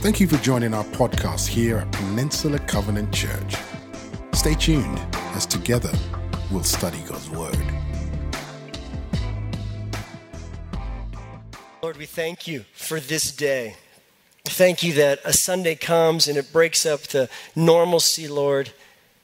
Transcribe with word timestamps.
Thank 0.00 0.18
you 0.18 0.26
for 0.26 0.38
joining 0.38 0.72
our 0.72 0.84
podcast 0.84 1.46
here 1.46 1.76
at 1.76 1.92
Peninsula 1.92 2.58
Covenant 2.60 3.12
Church. 3.12 3.54
Stay 4.32 4.54
tuned 4.54 4.98
as 5.34 5.44
together 5.44 5.92
we'll 6.50 6.64
study 6.64 6.96
God's 7.06 7.28
Word. 7.28 7.58
Lord, 11.82 11.98
we 11.98 12.06
thank 12.06 12.48
you 12.48 12.64
for 12.72 12.98
this 12.98 13.30
day. 13.30 13.76
Thank 14.46 14.82
you 14.82 14.94
that 14.94 15.20
a 15.22 15.34
Sunday 15.34 15.74
comes 15.74 16.28
and 16.28 16.38
it 16.38 16.50
breaks 16.50 16.86
up 16.86 17.02
the 17.02 17.28
normalcy, 17.54 18.26
Lord, 18.26 18.72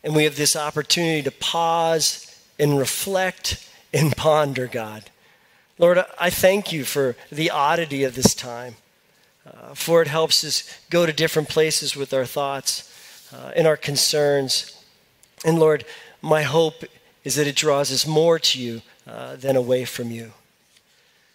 and 0.05 0.15
we 0.15 0.25
have 0.25 0.37
this 0.37 0.55
opportunity 0.55 1.23
to 1.23 1.31
pause 1.31 2.39
and 2.59 2.79
reflect 2.79 3.67
and 3.95 4.15
ponder, 4.15 4.67
God. 4.67 5.05
Lord, 5.79 6.05
I 6.21 6.29
thank 6.29 6.71
you 6.71 6.85
for 6.85 7.17
the 7.33 7.51
oddity 7.51 8.05
of 8.05 8.15
this 8.15 8.35
time, 8.35 8.77
uh, 9.47 9.75
for 9.75 10.03
it 10.03 10.09
helps 10.09 10.45
us 10.45 10.65
go 10.91 11.07
to 11.07 11.13
different 11.13 11.49
places 11.49 11.97
with 11.97 12.13
our 12.13 12.25
thoughts 12.25 12.93
uh, 13.33 13.53
and 13.57 13.67
our 13.67 13.77
concerns. 13.77 14.83
And 15.45 15.59
Lord, 15.59 15.85
my 16.23 16.43
hope 16.43 16.85
is 17.25 17.37
that 17.37 17.47
it 17.47 17.57
draws 17.57 17.93
us 17.93 18.07
more 18.07 18.39
to 18.39 18.61
you 18.61 18.83
uh, 19.07 19.37
than 19.37 19.57
away 19.57 19.85
from 19.85 20.11
you. 20.11 20.33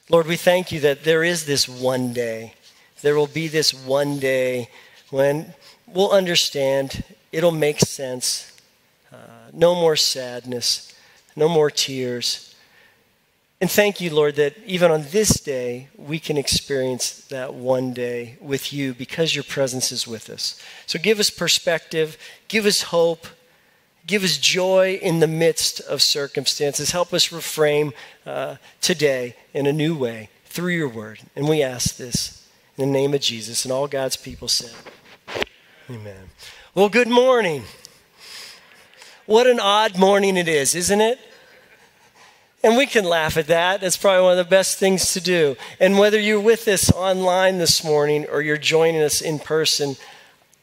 Lord, 0.10 0.28
we 0.28 0.36
thank 0.36 0.72
you 0.72 0.80
that 0.82 1.04
there 1.04 1.24
is 1.24 1.46
this 1.46 1.70
one 1.70 2.12
day. 2.14 2.54
There 3.02 3.16
will 3.16 3.28
be 3.28 3.48
this 3.48 3.74
one 3.74 4.20
day 4.20 4.70
when 5.10 5.54
we'll 5.88 6.12
understand, 6.12 7.04
it'll 7.32 7.52
make 7.52 7.80
sense. 7.80 8.52
Uh, 9.12 9.18
no 9.54 9.74
more 9.76 9.96
sadness, 9.96 10.94
no 11.36 11.48
more 11.48 11.70
tears 11.70 12.51
and 13.62 13.70
thank 13.70 14.02
you, 14.02 14.12
Lord, 14.12 14.38
that 14.38 14.58
even 14.66 14.90
on 14.90 15.06
this 15.12 15.40
day, 15.40 15.90
we 15.96 16.18
can 16.18 16.36
experience 16.36 17.22
that 17.28 17.54
one 17.54 17.94
day 17.94 18.38
with 18.42 18.74
you 18.74 18.96
because 18.96 19.36
your 19.36 19.44
presence 19.44 19.92
is 19.92 20.08
with 20.08 20.32
us. 20.32 20.60
So 20.88 20.98
give 20.98 21.20
us 21.20 21.30
perspective, 21.30 22.18
give 22.48 22.66
us 22.66 22.82
hope, 22.82 23.28
give 24.08 24.24
us 24.24 24.40
joy 24.40 25.00
in 25.00 25.20
the 25.20 25.28
midst 25.28 25.80
of 25.80 26.02
circumstances. 26.02 26.90
Help 26.90 27.14
us 27.14 27.28
reframe 27.28 27.94
uh, 28.26 28.56
today 28.82 29.36
in 29.54 29.68
a 29.68 29.74
new 29.74 29.96
way 29.96 30.30
through 30.46 30.74
your 30.74 30.90
word. 30.90 31.20
And 31.36 31.48
we 31.48 31.62
ask 31.62 31.98
this 31.98 32.50
in 32.80 32.88
the 32.88 32.92
name 32.92 33.14
of 33.14 33.22
Jesus. 33.22 33.64
And 33.64 33.72
all 33.72 33.88
God's 33.88 34.18
people 34.18 34.48
said, 34.48 34.74
Amen. 35.88 36.32
Well, 36.74 36.90
good 36.90 37.10
morning. 37.10 37.66
What 39.28 39.46
an 39.46 39.60
odd 39.60 40.00
morning 40.00 40.36
it 40.36 40.48
is, 40.48 40.74
isn't 40.74 41.02
it? 41.02 41.20
And 42.64 42.78
we 42.78 42.86
can 42.86 43.06
laugh 43.06 43.38
at 43.38 43.48
that. 43.48 43.82
That's 43.82 43.98
probably 43.98 44.22
one 44.22 44.38
of 44.38 44.46
the 44.46 44.50
best 44.50 44.78
things 44.78 45.14
to 45.14 45.22
do. 45.22 45.56
And 45.80 45.98
whether 45.98 46.20
you're 46.20 46.40
with 46.40 46.68
us 46.68 46.92
online 46.92 47.58
this 47.58 47.84
morning 47.84 48.28
or 48.28 48.42
you're 48.42 48.58
joining 48.58 49.02
us 49.02 49.20
in 49.20 49.40
person, 49.40 49.96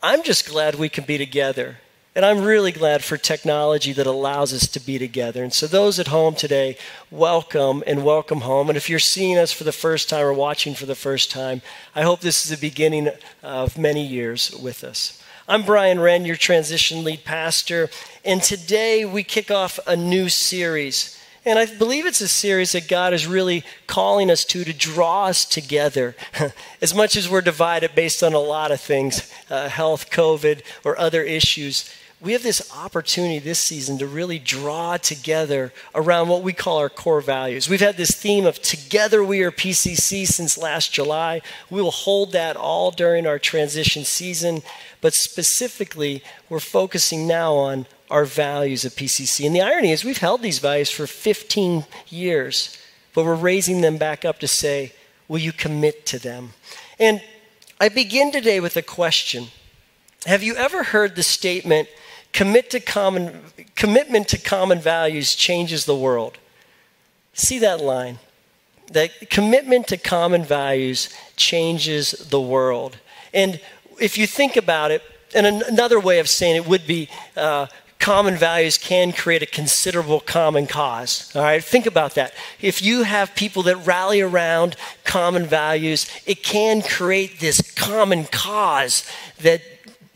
I'm 0.01 0.23
just 0.23 0.49
glad 0.49 0.77
we 0.77 0.89
can 0.89 1.05
be 1.05 1.19
together. 1.19 1.79
And 2.15 2.25
I'm 2.25 2.43
really 2.43 2.73
glad 2.73 3.03
for 3.03 3.17
technology 3.17 3.93
that 3.93 4.07
allows 4.07 4.53
us 4.53 4.69
to 4.69 4.81
be 4.81 4.99
together. 4.99 5.43
And 5.43 5.53
so, 5.53 5.67
those 5.67 5.99
at 5.99 6.09
home 6.09 6.35
today, 6.35 6.77
welcome 7.11 7.83
and 7.87 8.05
welcome 8.05 8.41
home. 8.41 8.69
And 8.69 8.77
if 8.77 8.89
you're 8.89 8.99
seeing 8.99 9.37
us 9.37 9.53
for 9.53 9.65
the 9.65 9.73
first 9.73 10.09
time 10.09 10.25
or 10.25 10.33
watching 10.33 10.75
for 10.75 10.87
the 10.87 10.97
first 10.97 11.31
time, 11.31 11.63
I 11.95 12.03
hope 12.03 12.21
this 12.21 12.45
is 12.45 12.51
the 12.51 12.69
beginning 12.69 13.11
of 13.43 13.79
many 13.79 14.05
years 14.05 14.51
with 14.53 14.83
us. 14.83 15.23
I'm 15.49 15.65
Brian 15.65 16.01
Wren, 16.01 16.25
your 16.25 16.37
transition 16.37 17.05
lead 17.05 17.25
pastor. 17.25 17.89
And 18.25 18.43
today 18.43 19.05
we 19.05 19.23
kick 19.23 19.51
off 19.51 19.79
a 19.87 19.97
new 19.97 20.29
series. 20.29 21.18
And 21.49 21.59
I 21.59 21.65
believe 21.65 22.05
it's 22.05 22.21
a 22.21 22.29
series 22.29 22.73
that 22.73 22.89
God 22.89 23.15
is 23.15 23.27
really 23.27 23.65
calling 23.87 24.31
us 24.31 24.45
to, 24.45 24.65
to 24.65 24.73
draw 24.75 25.29
us 25.29 25.47
together. 25.47 26.15
as 26.83 26.95
much 26.95 27.17
as 27.17 27.27
we're 27.27 27.41
divided 27.41 27.95
based 27.95 28.23
on 28.23 28.35
a 28.35 28.39
lot 28.39 28.71
of 28.71 28.83
things 28.83 29.33
uh, 29.49 29.71
health, 29.71 30.11
COVID, 30.11 30.61
or 30.85 30.99
other 30.99 31.23
issues 31.23 31.91
we 32.21 32.33
have 32.33 32.43
this 32.43 32.73
opportunity 32.75 33.39
this 33.39 33.61
season 33.61 33.97
to 33.99 34.07
really 34.07 34.41
draw 34.41 34.97
together 34.97 35.73
around 35.95 36.29
what 36.29 36.43
we 36.43 36.53
call 36.53 36.79
our 36.79 36.89
core 36.89 37.21
values. 37.21 37.69
We've 37.69 37.81
had 37.81 37.97
this 37.97 38.11
theme 38.11 38.45
of 38.45 38.61
Together 38.61 39.23
We 39.23 39.43
Are 39.43 39.53
PCC 39.53 40.27
since 40.27 40.59
last 40.59 40.93
July. 40.93 41.43
We 41.71 41.81
will 41.81 41.93
hold 41.93 42.33
that 42.33 42.57
all 42.57 42.91
during 42.91 43.25
our 43.25 43.39
transition 43.39 44.05
season, 44.05 44.63
but 45.01 45.15
specifically, 45.15 46.25
we're 46.49 46.59
focusing 46.59 47.29
now 47.29 47.55
on 47.55 47.87
our 48.11 48.25
values 48.25 48.85
of 48.85 48.95
PCC. 48.95 49.47
And 49.47 49.55
the 49.55 49.63
irony 49.63 49.93
is, 49.93 50.05
we've 50.05 50.19
held 50.19 50.43
these 50.43 50.59
values 50.59 50.91
for 50.91 51.07
15 51.07 51.85
years, 52.09 52.77
but 53.15 53.25
we're 53.25 53.37
raising 53.37 53.81
them 53.81 53.97
back 53.97 54.25
up 54.25 54.41
to 54.41 54.49
say, 54.49 54.93
Will 55.29 55.39
you 55.39 55.53
commit 55.53 56.07
to 56.07 56.19
them? 56.19 56.55
And 56.99 57.23
I 57.79 57.91
begin 57.91 58.33
today 58.33 58.61
with 58.61 58.77
a 58.77 58.83
question 58.83 59.49
Have 60.27 60.43
you 60.43 60.57
ever 60.57 60.83
heard 60.83 61.15
the 61.15 61.23
statement, 61.23 61.89
Commit 62.33 62.71
to 62.71 62.81
common, 62.81 63.41
commitment 63.75 64.29
to 64.29 64.39
common 64.39 64.81
values 64.81 65.35
changes 65.35 65.85
the 65.85 65.97
world? 65.97 66.39
See 67.33 67.59
that 67.61 67.81
line? 67.81 68.19
That 68.93 69.31
commitment 69.31 69.89
to 69.89 69.97
common 69.97 70.45
values 70.45 71.09
changes 71.37 72.13
the 72.13 72.41
world. 72.41 72.99
And 73.35 73.61
if 74.01 74.17
you 74.17 74.27
think 74.27 74.57
about 74.57 74.91
it, 74.91 75.03
and 75.35 75.47
another 75.47 76.01
way 76.01 76.21
of 76.21 76.29
saying 76.29 76.57
it 76.57 76.67
would 76.67 76.87
be 76.87 77.09
uh, 77.37 77.67
common 77.99 78.37
values 78.37 78.79
can 78.79 79.13
create 79.13 79.43
a 79.43 79.47
considerable 79.47 80.21
common 80.21 80.67
cause. 80.67 81.31
All 81.35 81.43
right, 81.43 81.63
think 81.63 81.87
about 81.87 82.15
that. 82.15 82.33
If 82.61 82.81
you 82.83 83.03
have 83.03 83.35
people 83.35 83.63
that 83.65 83.77
rally 83.87 84.21
around 84.21 84.77
common 85.05 85.45
values, 85.47 86.11
it 86.25 86.43
can 86.43 86.83
create 86.83 87.41
this 87.41 87.61
common 87.75 88.25
cause 88.25 89.09
that 89.41 89.61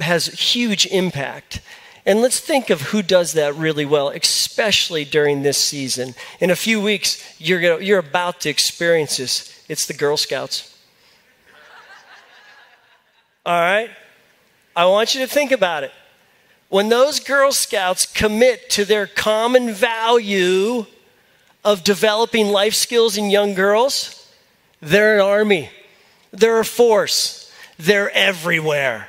has 0.01 0.27
huge 0.27 0.87
impact. 0.87 1.61
And 2.05 2.21
let's 2.21 2.41
think 2.41 2.71
of 2.71 2.81
who 2.81 3.03
does 3.03 3.35
that 3.35 3.55
really 3.55 3.87
well, 3.87 4.09
especially 4.09 5.05
during 5.05 5.43
this 5.43 5.59
season. 5.59 6.15
In 6.41 6.51
a 6.51 6.57
few 6.57 6.81
weeks, 6.81 7.23
you're, 7.39 7.61
gonna, 7.61 7.83
you're 7.83 8.01
about 8.01 8.41
to 8.41 8.51
experience 8.51 9.19
this. 9.19 9.65
It's 9.69 9.87
the 9.87 9.95
Girl 9.95 10.17
Scouts. 10.17 10.77
All 13.47 13.61
right? 13.61 13.91
I 14.75 14.87
want 14.87 15.15
you 15.15 15.21
to 15.21 15.27
think 15.27 15.53
about 15.53 15.85
it 15.85 15.93
when 16.73 16.89
those 16.89 17.21
Girl 17.21 17.53
Scouts 17.53 18.07
commit 18.07 18.71
to 18.71 18.87
their 18.87 19.07
common 19.07 19.75
value 19.75 20.87
of 21.63 21.85
developing 21.85 22.47
life 22.47 22.73
skills 22.73 23.19
in 23.19 23.29
young 23.29 23.53
girls, 23.53 24.27
they're 24.81 25.17
an 25.17 25.21
army, 25.21 25.69
they're 26.31 26.61
a 26.61 26.65
force, 26.65 27.53
they're 27.79 28.11
everywhere. 28.13 29.07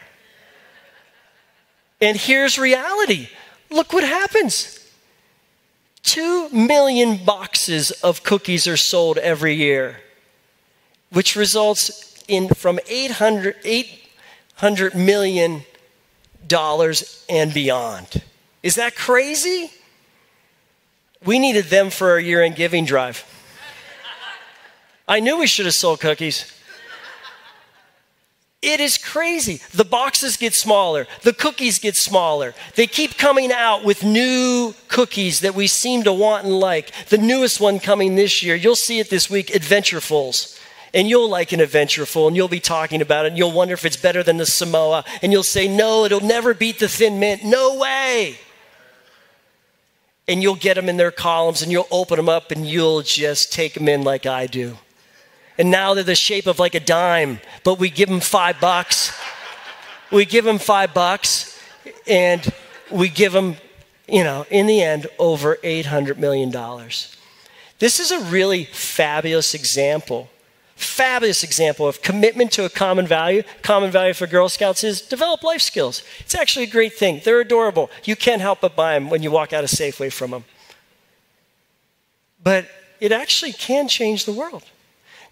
And 2.04 2.18
here's 2.18 2.60
reality 2.60 3.30
look 3.70 3.94
what 3.94 4.04
happens. 4.04 4.78
Two 6.04 6.50
million 6.50 7.24
boxes 7.24 7.92
of 7.92 8.24
cookies 8.24 8.68
are 8.68 8.76
sold 8.76 9.18
every 9.20 9.54
year, 9.54 10.02
which 11.12 11.38
results 11.38 12.22
in 12.28 12.50
from 12.50 12.78
800, 12.88 13.56
800 13.64 14.96
million 14.96 15.64
dollars 16.46 17.26
and 17.30 17.54
beyond. 17.54 18.22
Is 18.64 18.76
that 18.76 18.96
crazy? 18.98 19.72
We 21.24 21.40
needed 21.40 21.66
them 21.66 21.90
for 21.90 22.12
our 22.12 22.20
year 22.20 22.44
end 22.44 22.58
giving 22.58 22.84
drive. 22.84 23.24
I 25.08 25.22
knew 25.22 25.40
we 25.40 25.48
should 25.48 25.66
have 25.66 25.74
sold 25.74 26.02
cookies. 26.02 26.53
It 28.64 28.80
is 28.80 28.98
crazy. 28.98 29.60
The 29.74 29.84
boxes 29.84 30.38
get 30.38 30.54
smaller, 30.54 31.06
the 31.24 31.34
cookies 31.34 31.80
get 31.80 31.98
smaller. 31.98 32.56
They 32.76 32.88
keep 32.88 33.18
coming 33.18 33.52
out 33.52 33.84
with 33.84 34.06
new 34.06 34.74
cookies 34.88 35.42
that 35.42 35.54
we 35.54 35.68
seem 35.68 36.04
to 36.04 36.14
want 36.14 36.46
and 36.46 36.58
like. 36.58 36.92
The 37.10 37.18
newest 37.18 37.60
one 37.60 37.80
coming 37.80 38.16
this 38.16 38.42
year, 38.42 38.56
you'll 38.56 38.78
see 38.78 39.00
it 39.00 39.10
this 39.10 39.30
week 39.30 39.48
Adventurefuls 39.48 40.58
and 40.94 41.10
you'll 41.10 41.30
like 41.30 41.52
an 41.52 41.60
adventureful 41.60 42.28
and 42.28 42.36
you'll 42.36 42.48
be 42.48 42.60
talking 42.60 43.02
about 43.02 43.26
it 43.26 43.30
and 43.30 43.38
you'll 43.38 43.52
wonder 43.52 43.74
if 43.74 43.84
it's 43.84 43.98
better 43.98 44.24
than 44.24 44.38
the 44.38 44.46
Samoa 44.46 45.04
and 45.22 45.32
you'll 45.32 45.44
say, 45.44 45.68
no, 45.68 46.06
it'll 46.06 46.22
never 46.22 46.54
beat 46.54 46.80
the 46.80 46.88
Thin 46.88 47.20
Mint. 47.20 47.44
No 47.44 47.78
way. 47.78 48.38
And 50.28 50.42
you'll 50.42 50.56
get 50.56 50.76
them 50.76 50.88
in 50.88 50.96
their 50.96 51.12
columns 51.12 51.62
and 51.62 51.72
you'll 51.72 51.88
open 51.92 52.16
them 52.16 52.30
up 52.30 52.52
and 52.52 52.66
you'll 52.66 53.02
just 53.02 53.52
take 53.52 53.74
them 53.74 53.90
in 53.90 54.04
like 54.04 54.26
I 54.26 54.48
do. 54.48 54.78
And 55.58 55.70
now 55.70 55.94
they're 55.94 56.04
the 56.04 56.16
shape 56.16 56.48
of 56.48 56.60
like 56.60 56.76
a 56.76 56.80
dime, 56.80 57.40
but 57.64 57.80
we 57.80 57.90
give 57.90 58.10
them 58.10 58.20
five 58.20 58.60
bucks. 58.60 59.18
We 60.12 60.26
give 60.26 60.46
them 60.46 60.60
five 60.60 60.94
bucks 60.94 61.60
and 62.08 62.54
we 62.92 63.10
give 63.10 63.34
them, 63.34 63.58
you 64.08 64.24
know, 64.24 64.46
in 64.50 64.68
the 64.68 64.82
end, 64.82 65.08
over 65.20 65.58
$800 65.64 66.18
million. 66.18 66.52
This 67.80 68.00
is 68.00 68.12
a 68.12 68.20
really 68.20 68.66
fabulous 68.66 69.54
example 69.54 70.30
fabulous 70.76 71.44
example 71.44 71.88
of 71.88 72.02
commitment 72.02 72.52
to 72.52 72.66
a 72.66 72.70
common 72.70 73.08
value. 73.08 73.44
Common 73.62 73.92
value 73.92 74.14
for 74.14 74.28
Girl 74.28 74.50
Scouts 74.50 74.84
is 74.84 75.02
develop 75.02 75.44
life 75.44 75.62
skills. 75.62 76.04
It's 76.20 76.36
actually 76.36 76.66
a 76.66 76.70
great 76.70 76.94
thing. 76.94 77.22
They're 77.24 77.40
adorable. 77.40 77.90
You 78.04 78.16
can't 78.16 78.42
help 78.42 78.62
but 78.62 78.76
buy 78.76 78.94
them 78.94 79.10
when 79.10 79.24
you 79.24 79.32
walk 79.32 79.54
out 79.54 79.64
of 79.64 79.70
Safeway 79.70 80.12
from 80.12 80.32
them. 80.32 80.46
But 82.44 82.68
it 83.00 83.12
actually 83.12 83.54
can 83.54 83.88
change 83.88 84.26
the 84.26 84.34
world. 84.34 84.64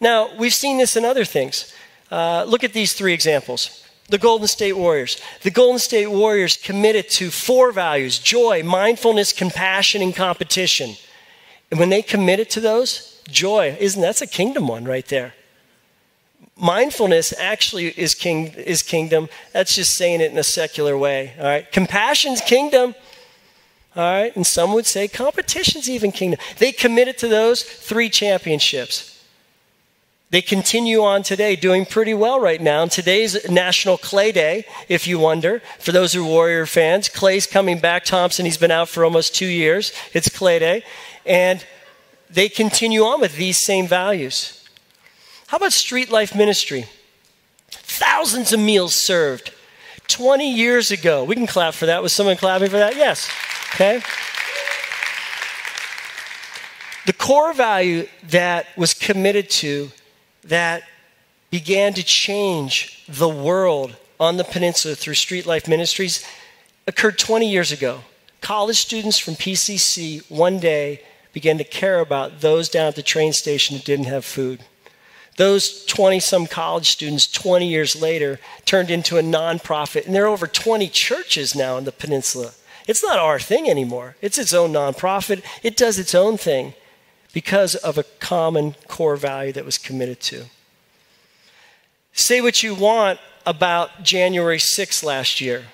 Now, 0.01 0.35
we've 0.35 0.53
seen 0.53 0.79
this 0.79 0.97
in 0.97 1.05
other 1.05 1.23
things. 1.23 1.73
Uh, 2.09 2.43
look 2.45 2.65
at 2.65 2.73
these 2.73 2.93
three 2.93 3.13
examples. 3.13 3.85
the 4.09 4.17
Golden 4.17 4.47
State 4.47 4.73
Warriors. 4.73 5.21
The 5.41 5.51
Golden 5.51 5.79
State 5.79 6.07
Warriors 6.07 6.57
committed 6.57 7.09
to 7.11 7.31
four 7.31 7.71
values 7.71 8.19
joy, 8.19 8.61
mindfulness, 8.61 9.31
compassion, 9.31 10.01
and 10.01 10.13
competition. 10.13 10.95
And 11.71 11.79
when 11.79 11.89
they 11.89 12.01
committed 12.01 12.49
to 12.51 12.59
those, 12.59 13.21
joy, 13.29 13.77
isn't 13.79 14.01
that's 14.01 14.21
a 14.21 14.27
kingdom 14.27 14.67
one 14.67 14.83
right 14.83 15.07
there? 15.07 15.33
Mindfulness 16.57 17.33
actually 17.39 17.87
is 17.87 18.13
king 18.13 18.47
is 18.47 18.83
kingdom. 18.83 19.29
That's 19.53 19.73
just 19.73 19.95
saying 19.95 20.19
it 20.19 20.31
in 20.31 20.37
a 20.37 20.43
secular 20.43 20.97
way. 20.97 21.33
All 21.37 21.45
right. 21.45 21.71
Compassion's 21.71 22.41
kingdom. 22.41 22.93
All 23.95 24.03
right. 24.03 24.35
And 24.35 24.45
some 24.45 24.73
would 24.73 24.85
say 24.85 25.07
competition's 25.07 25.89
even 25.89 26.11
kingdom. 26.11 26.39
They 26.57 26.73
committed 26.73 27.17
to 27.19 27.29
those 27.29 27.63
three 27.63 28.09
championships. 28.09 29.10
They 30.31 30.41
continue 30.41 31.03
on 31.03 31.23
today, 31.23 31.57
doing 31.57 31.85
pretty 31.85 32.13
well 32.13 32.39
right 32.39 32.61
now. 32.61 32.83
And 32.83 32.91
today's 32.91 33.49
National 33.49 33.97
Klay 33.97 34.33
Day, 34.33 34.65
if 34.87 35.05
you 35.05 35.19
wonder. 35.19 35.61
For 35.77 35.91
those 35.91 36.13
who 36.13 36.23
are 36.23 36.29
Warrior 36.29 36.65
fans, 36.65 37.09
Klay's 37.09 37.45
coming 37.45 37.79
back. 37.79 38.05
Thompson, 38.05 38.45
he's 38.45 38.57
been 38.57 38.71
out 38.71 38.87
for 38.87 39.03
almost 39.03 39.35
two 39.35 39.45
years. 39.45 39.91
It's 40.13 40.29
Klay 40.29 40.59
Day. 40.59 40.83
And 41.25 41.65
they 42.29 42.47
continue 42.47 43.03
on 43.03 43.19
with 43.19 43.35
these 43.35 43.59
same 43.59 43.87
values. 43.87 44.65
How 45.47 45.57
about 45.57 45.73
street 45.73 46.09
life 46.09 46.33
ministry? 46.33 46.85
Thousands 47.69 48.53
of 48.53 48.61
meals 48.61 48.95
served. 48.95 49.51
20 50.07 50.49
years 50.49 50.91
ago. 50.91 51.25
We 51.25 51.35
can 51.35 51.45
clap 51.45 51.73
for 51.73 51.87
that. 51.87 52.01
Was 52.01 52.13
someone 52.13 52.37
clapping 52.37 52.69
for 52.69 52.77
that? 52.77 52.95
Yes. 52.95 53.29
Okay. 53.73 54.01
The 57.05 57.13
core 57.13 57.51
value 57.51 58.07
that 58.29 58.67
was 58.77 58.93
committed 58.93 59.49
to 59.49 59.91
that 60.43 60.83
began 61.49 61.93
to 61.93 62.03
change 62.03 63.03
the 63.07 63.29
world 63.29 63.95
on 64.19 64.37
the 64.37 64.43
peninsula 64.43 64.95
through 64.95 65.13
Street 65.13 65.45
Life 65.45 65.67
Ministries 65.67 66.25
occurred 66.87 67.17
20 67.17 67.49
years 67.49 67.71
ago. 67.71 68.01
College 68.39 68.77
students 68.77 69.19
from 69.19 69.35
PCC 69.35 70.29
one 70.31 70.59
day 70.59 71.01
began 71.33 71.57
to 71.57 71.63
care 71.63 71.99
about 71.99 72.41
those 72.41 72.69
down 72.69 72.87
at 72.87 72.95
the 72.95 73.03
train 73.03 73.33
station 73.33 73.75
that 73.75 73.85
didn't 73.85 74.05
have 74.05 74.25
food. 74.25 74.61
Those 75.37 75.85
20 75.85 76.19
some 76.19 76.47
college 76.47 76.89
students, 76.89 77.27
20 77.27 77.67
years 77.67 77.99
later, 77.99 78.39
turned 78.65 78.91
into 78.91 79.17
a 79.17 79.23
nonprofit, 79.23 80.05
and 80.05 80.13
there 80.13 80.25
are 80.25 80.27
over 80.27 80.47
20 80.47 80.87
churches 80.89 81.55
now 81.55 81.77
in 81.77 81.85
the 81.85 81.91
peninsula. 81.91 82.51
It's 82.87 83.03
not 83.03 83.19
our 83.19 83.39
thing 83.39 83.69
anymore, 83.69 84.15
it's 84.21 84.37
its 84.37 84.53
own 84.53 84.73
nonprofit, 84.73 85.43
it 85.63 85.77
does 85.77 85.99
its 85.99 86.13
own 86.13 86.37
thing 86.37 86.73
because 87.33 87.75
of 87.75 87.97
a 87.97 88.03
common 88.19 88.75
core 88.87 89.15
value 89.15 89.53
that 89.53 89.65
was 89.65 89.77
committed 89.77 90.19
to. 90.19 90.45
Say 92.13 92.41
what 92.41 92.61
you 92.61 92.75
want 92.75 93.19
about 93.45 94.03
January 94.03 94.57
6th 94.57 95.03
last 95.03 95.41
year. 95.41 95.65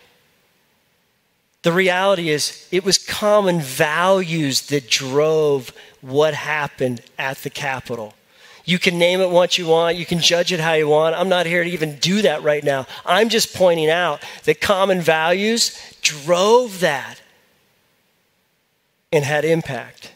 The 1.63 1.71
reality 1.71 2.29
is, 2.29 2.67
it 2.71 2.85
was 2.85 2.97
common 2.97 3.59
values 3.59 4.67
that 4.67 4.89
drove 4.89 5.73
what 6.01 6.33
happened 6.33 7.01
at 7.17 7.37
the 7.39 7.49
Capitol. 7.49 8.13
You 8.63 8.79
can 8.79 8.99
name 8.99 9.21
it 9.21 9.29
what 9.29 9.57
you 9.57 9.65
want, 9.65 9.97
you 9.97 10.05
can 10.05 10.19
judge 10.19 10.51
it 10.51 10.59
how 10.59 10.73
you 10.73 10.87
want. 10.87 11.15
I'm 11.15 11.29
not 11.29 11.45
here 11.45 11.63
to 11.63 11.69
even 11.69 11.97
do 11.97 12.21
that 12.21 12.43
right 12.43 12.63
now. 12.63 12.85
I'm 13.05 13.29
just 13.29 13.55
pointing 13.55 13.89
out 13.89 14.21
that 14.43 14.61
common 14.61 15.01
values 15.01 15.77
drove 16.01 16.81
that 16.81 17.21
and 19.11 19.25
had 19.25 19.45
impact. 19.45 20.11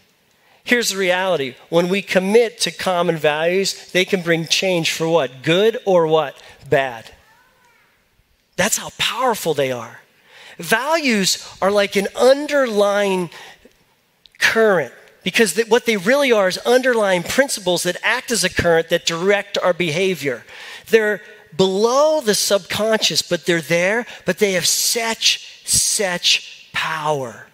Here's 0.63 0.89
the 0.89 0.97
reality 0.97 1.55
when 1.69 1.89
we 1.89 2.01
commit 2.01 2.59
to 2.61 2.71
common 2.71 3.17
values, 3.17 3.91
they 3.91 4.05
can 4.05 4.21
bring 4.21 4.45
change 4.45 4.91
for 4.91 5.07
what? 5.07 5.43
Good 5.43 5.77
or 5.85 6.07
what? 6.07 6.41
Bad. 6.69 7.11
That's 8.55 8.77
how 8.77 8.89
powerful 8.97 9.53
they 9.53 9.71
are. 9.71 10.01
Values 10.57 11.47
are 11.61 11.71
like 11.71 11.95
an 11.95 12.07
underlying 12.15 13.31
current 14.37 14.93
because 15.23 15.57
what 15.67 15.85
they 15.85 15.97
really 15.97 16.31
are 16.31 16.47
is 16.47 16.57
underlying 16.59 17.23
principles 17.23 17.83
that 17.83 17.97
act 18.03 18.31
as 18.31 18.43
a 18.43 18.49
current 18.49 18.89
that 18.89 19.05
direct 19.05 19.57
our 19.57 19.73
behavior. 19.73 20.45
They're 20.89 21.21
below 21.55 22.21
the 22.21 22.35
subconscious, 22.35 23.21
but 23.21 23.45
they're 23.45 23.61
there, 23.61 24.05
but 24.25 24.39
they 24.39 24.53
have 24.53 24.65
such, 24.65 25.61
such 25.65 26.69
power. 26.73 27.47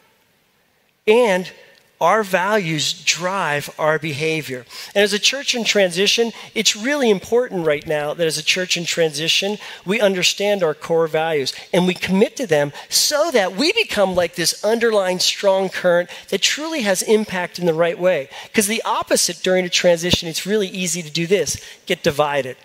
And 1.06 1.52
our 2.00 2.22
values 2.24 2.94
drive 3.04 3.70
our 3.80 3.98
behavior. 3.98 4.66
And 4.94 5.04
as 5.04 5.14
a 5.14 5.20
church 5.20 5.56
in 5.56 5.64
transition, 5.64 6.32
it's 6.54 6.76
really 6.76 7.10
important 7.10 7.66
right 7.66 7.86
now 7.88 8.14
that 8.14 8.28
as 8.28 8.38
a 8.38 8.44
church 8.44 8.78
in 8.78 8.86
transition, 8.86 9.58
we 9.86 10.00
understand 10.00 10.62
our 10.62 10.76
core 10.76 11.08
values 11.08 11.54
and 11.74 11.88
we 11.88 11.96
commit 11.96 12.36
to 12.36 12.46
them 12.46 12.72
so 12.90 13.32
that 13.32 13.56
we 13.56 13.74
become 13.74 14.14
like 14.14 14.36
this 14.36 14.64
underlying 14.64 15.20
strong 15.20 15.70
current 15.70 16.10
that 16.30 16.42
truly 16.42 16.82
has 16.82 17.02
impact 17.02 17.58
in 17.58 17.66
the 17.66 17.74
right 17.74 17.98
way. 17.98 18.30
Because 18.44 18.68
the 18.68 18.84
opposite 18.84 19.42
during 19.42 19.66
a 19.66 19.70
transition, 19.70 20.30
it's 20.30 20.46
really 20.46 20.68
easy 20.68 21.02
to 21.02 21.10
do 21.10 21.26
this 21.26 21.60
get 21.88 22.04
divided 22.04 22.58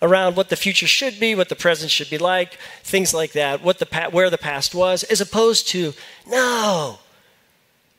around 0.00 0.36
what 0.36 0.48
the 0.48 0.56
future 0.56 0.86
should 0.86 1.18
be, 1.18 1.34
what 1.34 1.48
the 1.48 1.56
present 1.56 1.90
should 1.90 2.10
be 2.10 2.18
like, 2.18 2.54
things 2.82 3.12
like 3.12 3.32
that, 3.32 3.62
what 3.62 3.78
the 3.78 4.08
where 4.10 4.30
the 4.30 4.38
past 4.38 4.74
was, 4.74 5.04
as 5.04 5.20
opposed 5.20 5.68
to, 5.68 5.92
no, 6.26 6.98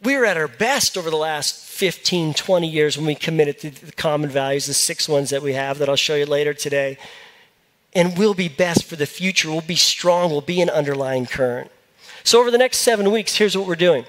we 0.01 0.15
were 0.17 0.25
at 0.25 0.37
our 0.37 0.47
best 0.47 0.97
over 0.97 1.09
the 1.09 1.17
last 1.17 1.65
15, 1.65 2.33
20 2.33 2.67
years 2.67 2.97
when 2.97 3.05
we 3.05 3.15
committed 3.15 3.59
to 3.59 3.85
the 3.85 3.91
common 3.91 4.29
values, 4.29 4.65
the 4.65 4.73
six 4.73 5.09
ones 5.09 5.29
that 5.29 5.41
we 5.41 5.53
have 5.53 5.77
that 5.79 5.89
I'll 5.89 5.95
show 5.95 6.15
you 6.15 6.25
later 6.25 6.53
today. 6.53 6.97
And 7.93 8.17
we'll 8.17 8.33
be 8.33 8.47
best 8.47 8.85
for 8.85 8.95
the 8.95 9.05
future. 9.05 9.49
We'll 9.49 9.61
be 9.61 9.75
strong. 9.75 10.31
We'll 10.31 10.41
be 10.41 10.61
an 10.61 10.69
underlying 10.69 11.25
current. 11.25 11.71
So, 12.23 12.39
over 12.39 12.51
the 12.51 12.57
next 12.57 12.79
seven 12.79 13.11
weeks, 13.11 13.35
here's 13.35 13.57
what 13.57 13.67
we're 13.67 13.75
doing. 13.75 14.05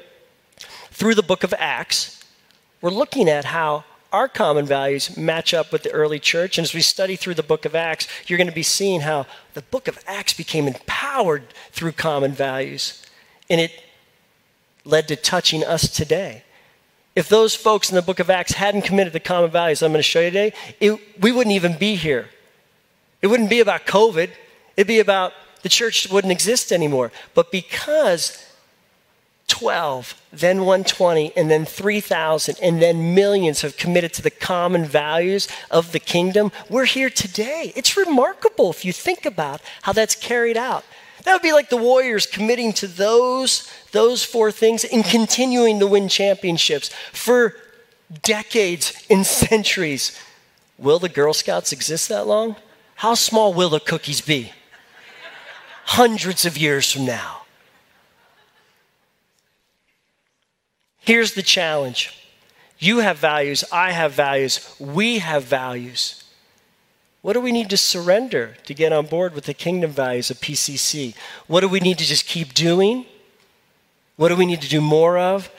Through 0.91 1.15
the 1.15 1.23
book 1.23 1.45
of 1.45 1.55
Acts, 1.59 2.23
we're 2.83 2.91
looking 2.91 3.29
at 3.29 3.47
how 3.47 3.85
our 4.13 4.29
common 4.29 4.67
values 4.67 5.17
match 5.17 5.55
up 5.55 5.73
with 5.73 5.83
the 5.83 5.91
early 5.93 6.19
church. 6.19 6.59
And 6.59 6.65
as 6.65 6.75
we 6.75 6.83
study 6.83 7.17
through 7.17 7.35
the 7.35 7.43
book 7.43 7.65
of 7.65 7.75
Acts, 7.75 8.07
you're 8.27 8.37
going 8.37 8.49
to 8.49 8.55
be 8.55 8.63
seeing 8.63 9.01
how 9.01 9.27
the 9.55 9.63
book 9.63 9.89
of 9.89 9.99
Acts 10.07 10.35
became 10.35 10.67
empowered 10.67 11.45
through 11.71 11.93
common 11.93 12.33
values. 12.33 13.03
And 13.49 13.61
it 13.61 13.73
led 14.91 15.09
to 15.09 15.17
touching 15.17 15.65
us 15.65 15.89
today. 15.89 16.45
If 17.17 17.29
those 17.29 17.55
folks 17.55 17.91
in 17.91 17.97
the 17.97 18.03
book 18.03 18.21
of 18.21 18.31
Acts 18.31 18.53
hadn't 18.53 18.83
committed 18.83 19.13
the 19.13 19.21
common 19.21 19.51
values 19.51 19.83
I'm 19.83 19.93
going 19.93 19.99
to 19.99 20.03
show 20.03 20.21
you 20.21 20.31
today, 20.31 20.53
it, 20.79 21.01
we 21.21 21.33
wouldn't 21.33 21.55
even 21.55 21.77
be 21.77 21.97
here. 21.97 22.29
It 23.23 23.27
wouldn't 23.27 23.51
be 23.51 23.61
about 23.61 23.87
COVID, 23.87 24.31
it'd 24.77 24.87
be 24.87 25.01
about 25.01 25.33
the 25.63 25.69
church 25.69 26.09
wouldn't 26.11 26.33
exist 26.33 26.73
anymore. 26.73 27.13
But 27.35 27.53
because 27.53 28.43
12, 29.49 30.15
then 30.33 30.61
120, 30.61 31.37
and 31.37 31.51
then 31.51 31.65
3,000, 31.65 32.57
and 32.63 32.81
then 32.81 33.15
millions 33.15 33.63
have 33.63 33.77
committed 33.77 34.15
to 34.15 34.23
the 34.23 34.31
common 34.31 34.85
values 34.85 35.49
of 35.71 35.93
the 35.93 35.99
kingdom, 35.99 36.53
we're 36.71 36.85
here 36.85 37.11
today. 37.11 37.73
It's 37.75 37.97
remarkable 37.97 38.71
if 38.71 38.85
you 38.85 38.93
think 38.93 39.27
about 39.27 39.61
how 39.83 39.93
that's 39.93 40.15
carried 40.15 40.57
out. 40.57 40.85
That 41.25 41.35
would 41.35 41.43
be 41.43 41.53
like 41.53 41.69
the 41.69 41.77
Warriors 41.77 42.27
committing 42.27 42.73
to 42.75 42.87
those, 42.87 43.71
those 43.93 44.25
four 44.25 44.51
things 44.51 44.85
and 44.85 45.05
continuing 45.05 45.79
to 45.81 45.87
win 45.87 46.09
championships 46.09 46.91
for 47.13 47.57
decades 48.23 49.05
and 49.11 49.25
centuries. 49.27 50.19
Will 50.79 50.99
the 50.99 51.09
Girl 51.09 51.35
Scouts 51.35 51.73
exist 51.73 52.09
that 52.09 52.27
long? 52.27 52.57
How 52.97 53.15
small 53.15 53.53
will 53.53 53.69
the 53.69 53.81
cookies 53.81 54.21
be? 54.21 54.53
Hundreds 55.85 56.45
of 56.45 56.57
years 56.57 56.91
from 56.93 57.05
now. 57.05 57.43
Here's 61.01 61.33
the 61.35 61.43
challenge 61.43 62.17
you 62.79 62.99
have 62.99 63.19
values, 63.19 63.63
I 63.71 63.93
have 63.93 64.13
values, 64.13 64.75
we 64.79 65.19
have 65.19 65.45
values. 65.45 66.20
What 67.23 67.35
do 67.35 67.41
we 67.41 67.53
need 67.53 67.69
to 67.71 67.77
surrender 67.77 68.57
to 68.65 68.75
get 68.75 68.93
on 68.93 69.07
board 69.07 69.35
with 69.35 69.45
the 69.45 69.55
kingdom 69.55 69.91
values 69.91 70.31
of 70.31 70.41
PCC? 70.41 71.15
What 71.47 71.61
do 71.61 71.69
we 71.69 71.81
need 71.81 71.99
to 71.99 72.05
just 72.05 72.27
keep 72.27 72.55
doing? 72.55 73.05
What 74.17 74.29
do 74.29 74.37
we 74.37 74.47
need 74.47 74.63
to 74.63 74.69
do 74.69 74.81
more 74.81 75.19
of? 75.19 75.51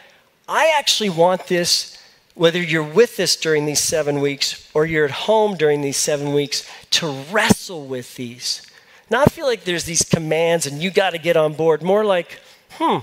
I 0.48 0.74
actually 0.77 1.10
want 1.10 1.48
this, 1.48 2.01
whether 2.34 2.60
you're 2.60 2.84
with 2.84 3.20
us 3.20 3.36
during 3.36 3.65
these 3.65 3.80
seven 3.80 4.22
weeks 4.22 4.70
or 4.74 4.86
you're 4.86 5.06
at 5.06 5.12
home 5.12 5.56
during 5.56 5.82
these 5.82 5.98
seven 5.98 6.34
weeks, 6.34 6.68
to 6.91 7.08
wrestle 7.32 7.86
with 7.86 8.15
these. 8.15 8.63
Not 9.10 9.32
feel 9.32 9.46
like 9.46 9.63
there's 9.63 9.84
these 9.84 10.03
commands 10.03 10.65
and 10.65 10.82
you 10.82 10.89
got 10.89 11.12
to 11.12 11.20
get 11.20 11.38
on 11.38 11.53
board. 11.53 11.84
More 11.84 12.03
like, 12.03 12.39
hmm, 12.72 13.00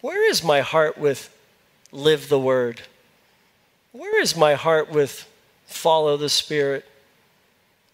where 0.00 0.28
is 0.28 0.44
my 0.44 0.60
heart 0.60 0.98
with 0.98 1.34
live 1.90 2.28
the 2.28 2.38
word? 2.38 2.82
Where 3.92 4.20
is 4.20 4.36
my 4.36 4.54
heart 4.54 4.90
with 4.90 5.28
follow 5.66 6.16
the 6.16 6.28
Spirit? 6.28 6.84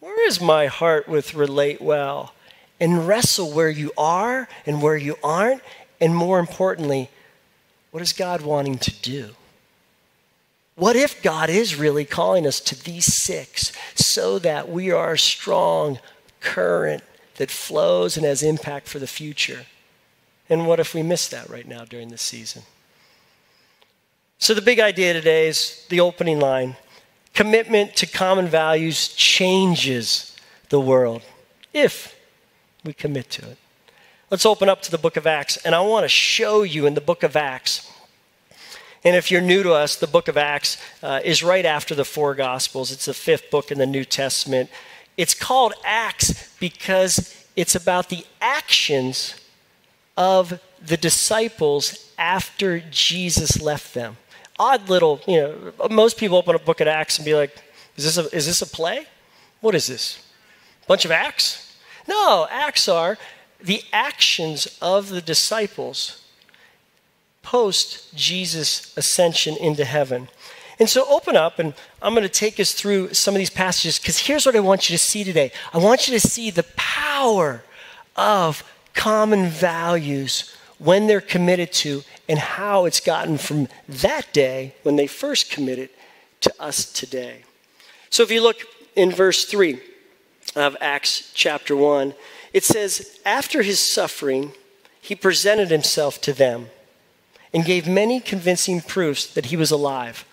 Where 0.04 0.28
is 0.28 0.38
my 0.38 0.66
heart 0.66 1.08
with 1.08 1.32
relate 1.32 1.80
well? 1.80 2.34
And 2.78 3.08
wrestle 3.08 3.50
where 3.50 3.70
you 3.70 3.90
are 3.96 4.46
and 4.66 4.82
where 4.82 4.98
you 4.98 5.16
aren't. 5.24 5.62
And 5.98 6.14
more 6.14 6.38
importantly, 6.38 7.08
what 7.90 8.02
is 8.02 8.12
God 8.12 8.42
wanting 8.42 8.76
to 8.76 8.90
do? 9.00 9.30
What 10.74 10.94
if 10.94 11.22
God 11.22 11.48
is 11.48 11.76
really 11.76 12.04
calling 12.04 12.46
us 12.46 12.60
to 12.60 12.84
these 12.84 13.06
six 13.06 13.72
so 13.94 14.38
that 14.40 14.68
we 14.68 14.90
are 14.90 15.14
a 15.14 15.18
strong, 15.18 15.98
current 16.40 17.02
that 17.36 17.50
flows 17.50 18.18
and 18.18 18.26
has 18.26 18.42
impact 18.42 18.86
for 18.86 18.98
the 18.98 19.06
future. 19.06 19.64
And 20.50 20.66
what 20.66 20.80
if 20.80 20.92
we 20.92 21.02
miss 21.02 21.26
that 21.28 21.48
right 21.48 21.66
now 21.66 21.86
during 21.86 22.10
this 22.10 22.20
season? 22.20 22.62
So, 24.38 24.52
the 24.52 24.60
big 24.60 24.78
idea 24.78 25.14
today 25.14 25.48
is 25.48 25.86
the 25.88 26.00
opening 26.00 26.38
line 26.38 26.76
commitment 27.34 27.96
to 27.96 28.06
common 28.06 28.46
values 28.46 29.08
changes 29.08 30.36
the 30.68 30.80
world 30.80 31.22
if 31.72 32.18
we 32.84 32.92
commit 32.92 33.28
to 33.30 33.50
it. 33.50 33.58
Let's 34.30 34.46
open 34.46 34.68
up 34.68 34.82
to 34.82 34.90
the 34.90 34.98
book 34.98 35.16
of 35.16 35.26
Acts, 35.26 35.56
and 35.58 35.74
I 35.74 35.80
want 35.80 36.04
to 36.04 36.08
show 36.08 36.62
you 36.62 36.86
in 36.86 36.94
the 36.94 37.00
book 37.00 37.22
of 37.22 37.36
Acts. 37.36 37.90
And 39.04 39.14
if 39.14 39.30
you're 39.30 39.42
new 39.42 39.62
to 39.62 39.72
us, 39.72 39.96
the 39.96 40.06
book 40.06 40.28
of 40.28 40.36
Acts 40.36 40.78
uh, 41.02 41.20
is 41.22 41.42
right 41.42 41.66
after 41.66 41.94
the 41.94 42.06
four 42.06 42.34
Gospels. 42.34 42.90
It's 42.90 43.04
the 43.04 43.14
fifth 43.14 43.50
book 43.50 43.70
in 43.70 43.78
the 43.78 43.86
New 43.86 44.04
Testament. 44.04 44.70
It's 45.16 45.34
called 45.34 45.74
Acts 45.84 46.56
because 46.58 47.46
it's 47.54 47.74
about 47.74 48.08
the 48.08 48.24
actions 48.40 49.34
of 50.16 50.58
the 50.84 50.96
disciples 50.96 52.10
after 52.16 52.80
Jesus 52.80 53.60
left 53.60 53.94
them. 53.94 54.16
Odd 54.58 54.88
little, 54.88 55.20
you 55.26 55.40
know, 55.40 55.88
most 55.90 56.16
people 56.16 56.36
open 56.36 56.54
a 56.54 56.58
book 56.58 56.80
of 56.80 56.86
Acts 56.88 57.18
and 57.18 57.24
be 57.24 57.34
like, 57.34 57.56
is 57.96 58.04
this 58.04 58.18
a, 58.18 58.36
is 58.36 58.46
this 58.46 58.62
a 58.62 58.66
play? 58.66 59.06
What 59.60 59.74
is 59.74 59.86
this? 59.86 60.24
Bunch 60.86 61.04
of 61.04 61.10
acts? 61.10 61.76
No, 62.06 62.46
acts 62.50 62.88
are 62.88 63.18
the 63.60 63.82
actions 63.92 64.78
of 64.82 65.08
the 65.08 65.22
disciples 65.22 66.20
post 67.42 68.14
Jesus' 68.14 68.96
ascension 68.96 69.56
into 69.56 69.84
heaven. 69.84 70.28
And 70.78 70.88
so 70.88 71.06
open 71.08 71.36
up, 71.36 71.58
and 71.58 71.72
I'm 72.02 72.14
going 72.14 72.24
to 72.24 72.28
take 72.28 72.58
us 72.58 72.72
through 72.72 73.14
some 73.14 73.34
of 73.34 73.38
these 73.38 73.50
passages 73.50 73.98
because 73.98 74.18
here's 74.18 74.44
what 74.44 74.56
I 74.56 74.60
want 74.60 74.90
you 74.90 74.94
to 74.96 75.02
see 75.02 75.22
today. 75.22 75.52
I 75.72 75.78
want 75.78 76.08
you 76.08 76.18
to 76.18 76.26
see 76.26 76.50
the 76.50 76.66
power 76.76 77.62
of 78.16 78.64
common 78.92 79.48
values 79.48 80.54
when 80.78 81.06
they're 81.06 81.20
committed 81.20 81.72
to 81.72 82.02
and 82.28 82.38
how 82.38 82.84
it's 82.84 83.00
gotten 83.00 83.38
from 83.38 83.68
that 83.88 84.32
day 84.32 84.74
when 84.82 84.96
they 84.96 85.06
first 85.06 85.50
committed 85.50 85.90
to 86.40 86.52
us 86.60 86.90
today. 86.90 87.42
So 88.10 88.22
if 88.22 88.30
you 88.30 88.42
look 88.42 88.58
in 88.96 89.10
verse 89.10 89.44
3 89.44 89.80
of 90.56 90.76
Acts 90.80 91.32
chapter 91.34 91.76
1, 91.76 92.14
it 92.52 92.64
says, 92.64 93.18
After 93.24 93.62
his 93.62 93.80
suffering, 93.80 94.52
he 95.00 95.14
presented 95.14 95.70
himself 95.70 96.20
to 96.22 96.32
them 96.32 96.68
and 97.52 97.64
gave 97.64 97.86
many 97.86 98.20
convincing 98.20 98.80
proofs 98.80 99.26
that 99.26 99.46
he 99.46 99.56
was 99.56 99.70
alive. 99.70 100.24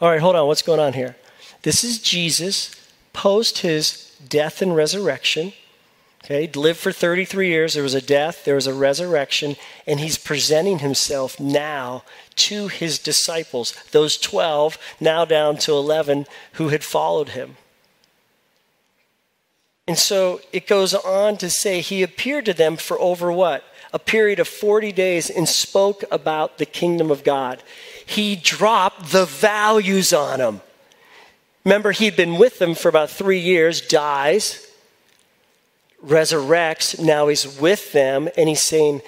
All 0.00 0.10
right, 0.10 0.20
hold 0.20 0.36
on, 0.36 0.46
what's 0.46 0.62
going 0.62 0.80
on 0.80 0.92
here? 0.92 1.16
This 1.62 1.84
is 1.84 1.98
Jesus 1.98 2.74
post 3.12 3.58
his 3.58 4.16
death 4.28 4.62
and 4.62 4.74
resurrection. 4.74 5.52
Okay, 6.30 6.48
lived 6.54 6.78
for 6.78 6.92
33 6.92 7.48
years. 7.48 7.74
There 7.74 7.82
was 7.82 7.94
a 7.94 8.00
death, 8.00 8.44
there 8.44 8.54
was 8.54 8.68
a 8.68 8.74
resurrection, 8.74 9.56
and 9.84 9.98
he's 9.98 10.16
presenting 10.16 10.78
himself 10.78 11.40
now 11.40 12.04
to 12.36 12.68
his 12.68 13.00
disciples, 13.00 13.74
those 13.90 14.16
12, 14.16 14.78
now 15.00 15.24
down 15.24 15.56
to 15.58 15.72
11 15.72 16.26
who 16.52 16.68
had 16.68 16.84
followed 16.84 17.30
him. 17.30 17.56
And 19.88 19.98
so 19.98 20.40
it 20.52 20.68
goes 20.68 20.94
on 20.94 21.36
to 21.38 21.50
say 21.50 21.80
he 21.80 22.04
appeared 22.04 22.44
to 22.44 22.54
them 22.54 22.76
for 22.76 22.96
over 23.00 23.32
what? 23.32 23.64
A 23.92 23.98
period 23.98 24.38
of 24.38 24.46
40 24.46 24.92
days 24.92 25.30
and 25.30 25.48
spoke 25.48 26.04
about 26.12 26.58
the 26.58 26.66
kingdom 26.66 27.10
of 27.10 27.24
God 27.24 27.62
he 28.06 28.34
dropped 28.34 29.12
the 29.12 29.24
values 29.24 30.12
on 30.12 30.40
them. 30.40 30.60
Remember, 31.64 31.92
he'd 31.92 32.16
been 32.16 32.38
with 32.38 32.58
them 32.58 32.74
for 32.74 32.88
about 32.88 33.08
three 33.08 33.38
years, 33.38 33.80
dies, 33.80 34.66
resurrects. 36.04 36.98
Now 36.98 37.28
he's 37.28 37.60
with 37.60 37.92
them, 37.92 38.28
and 38.36 38.48
he's 38.48 38.62
saying, 38.62 39.02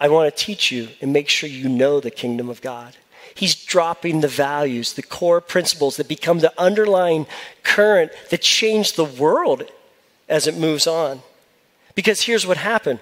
I 0.00 0.08
want 0.08 0.34
to 0.34 0.44
teach 0.44 0.72
you 0.72 0.88
and 1.00 1.12
make 1.12 1.28
sure 1.28 1.48
you 1.48 1.68
know 1.68 2.00
the 2.00 2.10
kingdom 2.10 2.48
of 2.48 2.60
God. 2.60 2.96
He's 3.34 3.54
dropping 3.54 4.20
the 4.20 4.28
values, 4.28 4.92
the 4.92 5.02
core 5.02 5.40
principles 5.40 5.96
that 5.96 6.08
become 6.08 6.40
the 6.40 6.52
underlying 6.60 7.26
current 7.62 8.12
that 8.30 8.42
change 8.42 8.92
the 8.92 9.04
world 9.04 9.64
as 10.28 10.46
it 10.46 10.56
moves 10.56 10.86
on. 10.86 11.22
Because 11.94 12.22
here's 12.22 12.46
what 12.46 12.56
happened 12.56 13.00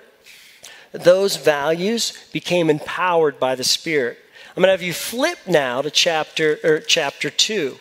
those 0.92 1.36
values 1.36 2.12
became 2.32 2.68
empowered 2.68 3.38
by 3.38 3.54
the 3.54 3.64
Spirit. 3.64 4.18
I'm 4.50 4.56
going 4.56 4.66
to 4.66 4.72
have 4.72 4.82
you 4.82 4.92
flip 4.92 5.38
now 5.46 5.82
to 5.82 5.90
chapter 5.90 6.58
or 6.64 6.80
chapter 6.80 7.30
2. 7.30 7.78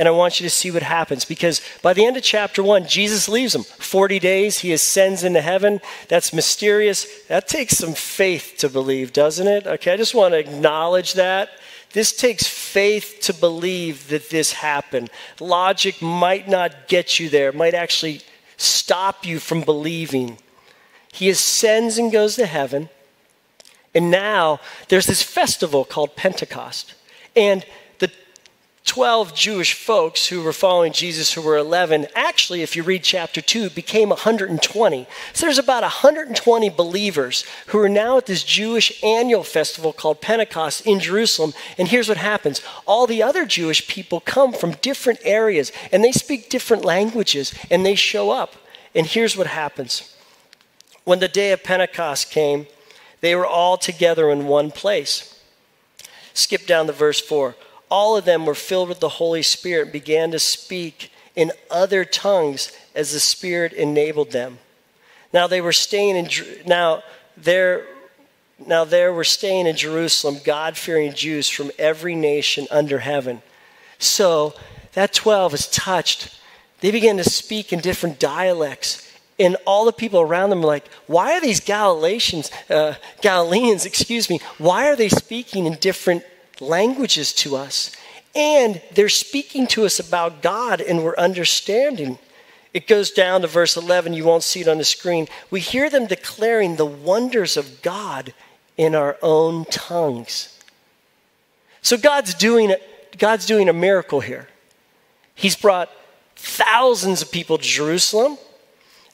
And 0.00 0.08
I 0.08 0.12
want 0.12 0.40
you 0.40 0.46
to 0.46 0.50
see 0.50 0.70
what 0.70 0.82
happens 0.82 1.26
because 1.26 1.60
by 1.82 1.92
the 1.92 2.06
end 2.06 2.16
of 2.16 2.22
chapter 2.22 2.62
1, 2.62 2.86
Jesus 2.86 3.28
leaves 3.28 3.52
them. 3.52 3.64
40 3.64 4.18
days, 4.18 4.60
he 4.60 4.72
ascends 4.72 5.24
into 5.24 5.42
heaven. 5.42 5.82
That's 6.08 6.32
mysterious. 6.32 7.06
That 7.24 7.46
takes 7.46 7.76
some 7.76 7.92
faith 7.92 8.54
to 8.60 8.70
believe, 8.70 9.12
doesn't 9.12 9.46
it? 9.46 9.66
Okay, 9.66 9.92
I 9.92 9.98
just 9.98 10.14
want 10.14 10.32
to 10.32 10.38
acknowledge 10.38 11.12
that. 11.12 11.50
This 11.92 12.16
takes 12.16 12.46
faith 12.46 13.18
to 13.24 13.34
believe 13.34 14.08
that 14.08 14.30
this 14.30 14.54
happened. 14.54 15.10
Logic 15.38 16.00
might 16.00 16.48
not 16.48 16.88
get 16.88 17.20
you 17.20 17.28
there, 17.28 17.52
might 17.52 17.74
actually 17.74 18.22
stop 18.56 19.26
you 19.26 19.38
from 19.38 19.60
believing. 19.60 20.38
He 21.12 21.28
ascends 21.28 21.98
and 21.98 22.10
goes 22.10 22.36
to 22.36 22.46
heaven. 22.46 22.88
And 23.94 24.10
now 24.10 24.60
there's 24.88 25.04
this 25.04 25.22
festival 25.22 25.84
called 25.84 26.16
Pentecost. 26.16 26.94
And 27.36 27.66
12 28.90 29.36
Jewish 29.36 29.74
folks 29.74 30.26
who 30.26 30.42
were 30.42 30.52
following 30.52 30.92
Jesus, 30.92 31.32
who 31.32 31.42
were 31.42 31.56
11, 31.56 32.08
actually, 32.16 32.62
if 32.62 32.74
you 32.74 32.82
read 32.82 33.04
chapter 33.04 33.40
2, 33.40 33.70
became 33.70 34.08
120. 34.08 35.06
So 35.32 35.46
there's 35.46 35.60
about 35.60 35.84
120 35.84 36.68
believers 36.70 37.44
who 37.68 37.78
are 37.78 37.88
now 37.88 38.16
at 38.16 38.26
this 38.26 38.42
Jewish 38.42 39.00
annual 39.04 39.44
festival 39.44 39.92
called 39.92 40.20
Pentecost 40.20 40.84
in 40.88 40.98
Jerusalem. 40.98 41.52
And 41.78 41.86
here's 41.86 42.08
what 42.08 42.16
happens 42.16 42.62
all 42.84 43.06
the 43.06 43.22
other 43.22 43.46
Jewish 43.46 43.86
people 43.86 44.18
come 44.18 44.52
from 44.52 44.72
different 44.82 45.20
areas 45.22 45.70
and 45.92 46.02
they 46.02 46.10
speak 46.10 46.50
different 46.50 46.84
languages 46.84 47.54
and 47.70 47.86
they 47.86 47.94
show 47.94 48.32
up. 48.32 48.56
And 48.92 49.06
here's 49.06 49.36
what 49.36 49.46
happens. 49.46 50.16
When 51.04 51.20
the 51.20 51.28
day 51.28 51.52
of 51.52 51.62
Pentecost 51.62 52.32
came, 52.32 52.66
they 53.20 53.36
were 53.36 53.46
all 53.46 53.76
together 53.76 54.32
in 54.32 54.48
one 54.48 54.72
place. 54.72 55.40
Skip 56.34 56.66
down 56.66 56.88
to 56.88 56.92
verse 56.92 57.20
4. 57.20 57.54
All 57.90 58.16
of 58.16 58.24
them 58.24 58.46
were 58.46 58.54
filled 58.54 58.88
with 58.88 59.00
the 59.00 59.08
Holy 59.08 59.42
Spirit 59.42 59.84
and 59.84 59.92
began 59.92 60.30
to 60.30 60.38
speak 60.38 61.12
in 61.34 61.52
other 61.70 62.04
tongues 62.04 62.72
as 62.94 63.12
the 63.12 63.20
Spirit 63.20 63.72
enabled 63.72 64.30
them. 64.30 64.58
Now 65.32 65.46
they 65.46 65.60
were 65.60 65.72
staying 65.72 66.16
in 66.16 66.28
now 66.66 67.02
there 67.36 67.86
now 68.66 68.84
there 68.84 69.12
were 69.12 69.24
staying 69.24 69.66
in 69.66 69.76
Jerusalem 69.76 70.36
God-fearing 70.44 71.14
Jews 71.14 71.48
from 71.48 71.70
every 71.78 72.14
nation 72.14 72.66
under 72.70 72.98
heaven. 72.98 73.40
So 73.98 74.54
that 74.92 75.14
12 75.14 75.54
is 75.54 75.66
touched. 75.68 76.38
They 76.80 76.90
began 76.90 77.16
to 77.16 77.24
speak 77.24 77.72
in 77.72 77.80
different 77.80 78.18
dialects 78.18 79.10
and 79.40 79.56
all 79.66 79.86
the 79.86 79.92
people 79.92 80.20
around 80.20 80.50
them 80.50 80.60
were 80.60 80.66
like, 80.66 80.86
why 81.06 81.32
are 81.32 81.40
these 81.40 81.60
Galatians, 81.60 82.50
uh, 82.68 82.94
Galileans, 83.22 83.86
excuse 83.86 84.28
me, 84.28 84.40
why 84.58 84.88
are 84.88 84.96
they 84.96 85.08
speaking 85.08 85.66
in 85.66 85.74
different 85.76 86.22
languages 86.60 87.32
to 87.34 87.56
us? 87.56 87.92
And 88.34 88.80
they're 88.94 89.08
speaking 89.08 89.66
to 89.68 89.84
us 89.84 89.98
about 89.98 90.42
God 90.42 90.80
and 90.80 91.02
we're 91.02 91.16
understanding. 91.16 92.18
It 92.72 92.86
goes 92.86 93.10
down 93.10 93.40
to 93.40 93.48
verse 93.48 93.76
11. 93.76 94.14
You 94.14 94.24
won't 94.24 94.44
see 94.44 94.60
it 94.60 94.68
on 94.68 94.78
the 94.78 94.84
screen. 94.84 95.26
We 95.50 95.60
hear 95.60 95.90
them 95.90 96.06
declaring 96.06 96.76
the 96.76 96.86
wonders 96.86 97.56
of 97.56 97.82
God 97.82 98.32
in 98.76 98.94
our 98.94 99.18
own 99.20 99.64
tongues. 99.66 100.56
So 101.82 101.96
God's 101.96 102.34
doing, 102.34 102.74
God's 103.18 103.46
doing 103.46 103.68
a 103.68 103.72
miracle 103.72 104.20
here. 104.20 104.48
He's 105.34 105.56
brought 105.56 105.90
thousands 106.36 107.22
of 107.22 107.32
people 107.32 107.58
to 107.58 107.64
Jerusalem 107.64 108.38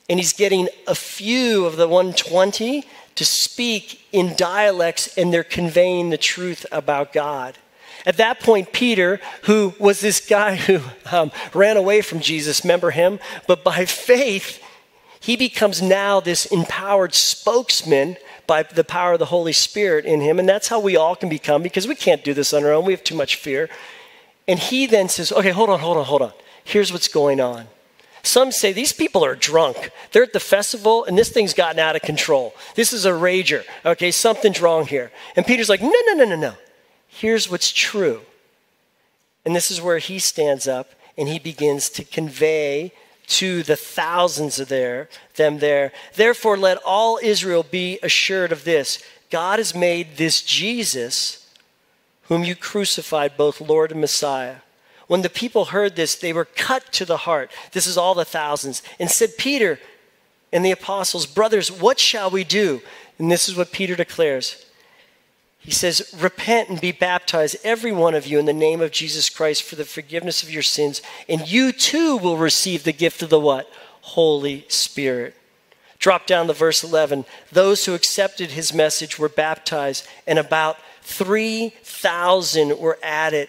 and 0.08 0.18
he's 0.18 0.32
getting 0.32 0.68
a 0.86 0.94
few 0.94 1.64
of 1.64 1.76
the 1.76 1.88
120 1.88 2.84
to 3.16 3.24
speak 3.24 4.06
in 4.12 4.34
dialects 4.36 5.16
and 5.18 5.32
they're 5.32 5.44
conveying 5.44 6.10
the 6.10 6.18
truth 6.18 6.64
about 6.70 7.12
God. 7.12 7.58
At 8.04 8.18
that 8.18 8.38
point, 8.38 8.72
Peter, 8.72 9.20
who 9.42 9.74
was 9.80 10.00
this 10.00 10.24
guy 10.24 10.54
who 10.54 10.80
um, 11.10 11.32
ran 11.52 11.76
away 11.76 12.02
from 12.02 12.20
Jesus, 12.20 12.62
remember 12.62 12.92
him? 12.92 13.18
But 13.48 13.64
by 13.64 13.84
faith, 13.84 14.62
he 15.18 15.36
becomes 15.36 15.82
now 15.82 16.20
this 16.20 16.46
empowered 16.46 17.14
spokesman 17.14 18.16
by 18.46 18.62
the 18.62 18.84
power 18.84 19.14
of 19.14 19.18
the 19.18 19.26
Holy 19.26 19.52
Spirit 19.52 20.04
in 20.04 20.20
him. 20.20 20.38
And 20.38 20.48
that's 20.48 20.68
how 20.68 20.78
we 20.78 20.94
all 20.94 21.16
can 21.16 21.28
become 21.28 21.62
because 21.62 21.88
we 21.88 21.96
can't 21.96 22.22
do 22.22 22.32
this 22.32 22.52
on 22.52 22.64
our 22.64 22.72
own. 22.72 22.84
We 22.84 22.92
have 22.92 23.02
too 23.02 23.16
much 23.16 23.34
fear. 23.34 23.68
And 24.46 24.60
he 24.60 24.86
then 24.86 25.08
says, 25.08 25.32
okay, 25.32 25.50
hold 25.50 25.70
on, 25.70 25.80
hold 25.80 25.96
on, 25.96 26.04
hold 26.04 26.22
on. 26.22 26.32
Here's 26.62 26.92
what's 26.92 27.08
going 27.08 27.40
on. 27.40 27.66
Some 28.26 28.50
say 28.50 28.72
these 28.72 28.92
people 28.92 29.24
are 29.24 29.36
drunk. 29.36 29.90
They're 30.10 30.24
at 30.24 30.32
the 30.32 30.40
festival 30.40 31.04
and 31.04 31.16
this 31.16 31.28
thing's 31.28 31.54
gotten 31.54 31.78
out 31.78 31.94
of 31.94 32.02
control. 32.02 32.54
This 32.74 32.92
is 32.92 33.06
a 33.06 33.12
rager. 33.12 33.64
Okay, 33.84 34.10
something's 34.10 34.60
wrong 34.60 34.86
here. 34.86 35.12
And 35.36 35.46
Peter's 35.46 35.68
like, 35.68 35.80
no, 35.80 35.88
no, 35.88 36.14
no, 36.14 36.24
no, 36.24 36.36
no. 36.36 36.54
Here's 37.06 37.48
what's 37.48 37.72
true. 37.72 38.22
And 39.44 39.54
this 39.54 39.70
is 39.70 39.80
where 39.80 39.98
he 39.98 40.18
stands 40.18 40.66
up 40.66 40.90
and 41.16 41.28
he 41.28 41.38
begins 41.38 41.88
to 41.90 42.04
convey 42.04 42.92
to 43.28 43.62
the 43.62 43.76
thousands 43.76 44.58
of 44.58 44.68
there, 44.68 45.08
them 45.36 45.60
there. 45.60 45.92
Therefore, 46.14 46.56
let 46.56 46.78
all 46.84 47.20
Israel 47.22 47.62
be 47.62 48.00
assured 48.02 48.50
of 48.50 48.64
this 48.64 49.02
God 49.30 49.60
has 49.60 49.72
made 49.72 50.16
this 50.16 50.42
Jesus, 50.42 51.48
whom 52.22 52.42
you 52.42 52.56
crucified, 52.56 53.36
both 53.36 53.60
Lord 53.60 53.92
and 53.92 54.00
Messiah. 54.00 54.56
When 55.06 55.22
the 55.22 55.30
people 55.30 55.66
heard 55.66 55.94
this, 55.94 56.14
they 56.16 56.32
were 56.32 56.44
cut 56.44 56.92
to 56.94 57.04
the 57.04 57.18
heart. 57.18 57.50
This 57.72 57.86
is 57.86 57.96
all 57.96 58.14
the 58.14 58.24
thousands. 58.24 58.82
And 58.98 59.10
said, 59.10 59.36
Peter 59.38 59.78
and 60.52 60.64
the 60.64 60.72
apostles, 60.72 61.26
Brothers, 61.26 61.70
what 61.70 62.00
shall 62.00 62.30
we 62.30 62.44
do? 62.44 62.80
And 63.18 63.30
this 63.30 63.48
is 63.48 63.56
what 63.56 63.72
Peter 63.72 63.94
declares. 63.94 64.66
He 65.58 65.70
says, 65.70 66.14
Repent 66.16 66.68
and 66.68 66.80
be 66.80 66.92
baptized, 66.92 67.56
every 67.64 67.92
one 67.92 68.14
of 68.14 68.26
you, 68.26 68.38
in 68.38 68.46
the 68.46 68.52
name 68.52 68.80
of 68.80 68.92
Jesus 68.92 69.28
Christ 69.28 69.62
for 69.62 69.76
the 69.76 69.84
forgiveness 69.84 70.42
of 70.42 70.50
your 70.50 70.62
sins, 70.62 71.02
and 71.28 71.48
you 71.48 71.72
too 71.72 72.16
will 72.16 72.36
receive 72.36 72.84
the 72.84 72.92
gift 72.92 73.22
of 73.22 73.30
the 73.30 73.40
what? 73.40 73.68
Holy 74.00 74.64
Spirit. 74.68 75.34
Drop 75.98 76.26
down 76.26 76.46
to 76.46 76.52
verse 76.52 76.84
11. 76.84 77.24
Those 77.50 77.84
who 77.84 77.94
accepted 77.94 78.52
his 78.52 78.72
message 78.72 79.18
were 79.18 79.28
baptized, 79.28 80.06
and 80.26 80.38
about 80.38 80.76
3,000 81.02 82.78
were 82.78 82.98
added 83.02 83.48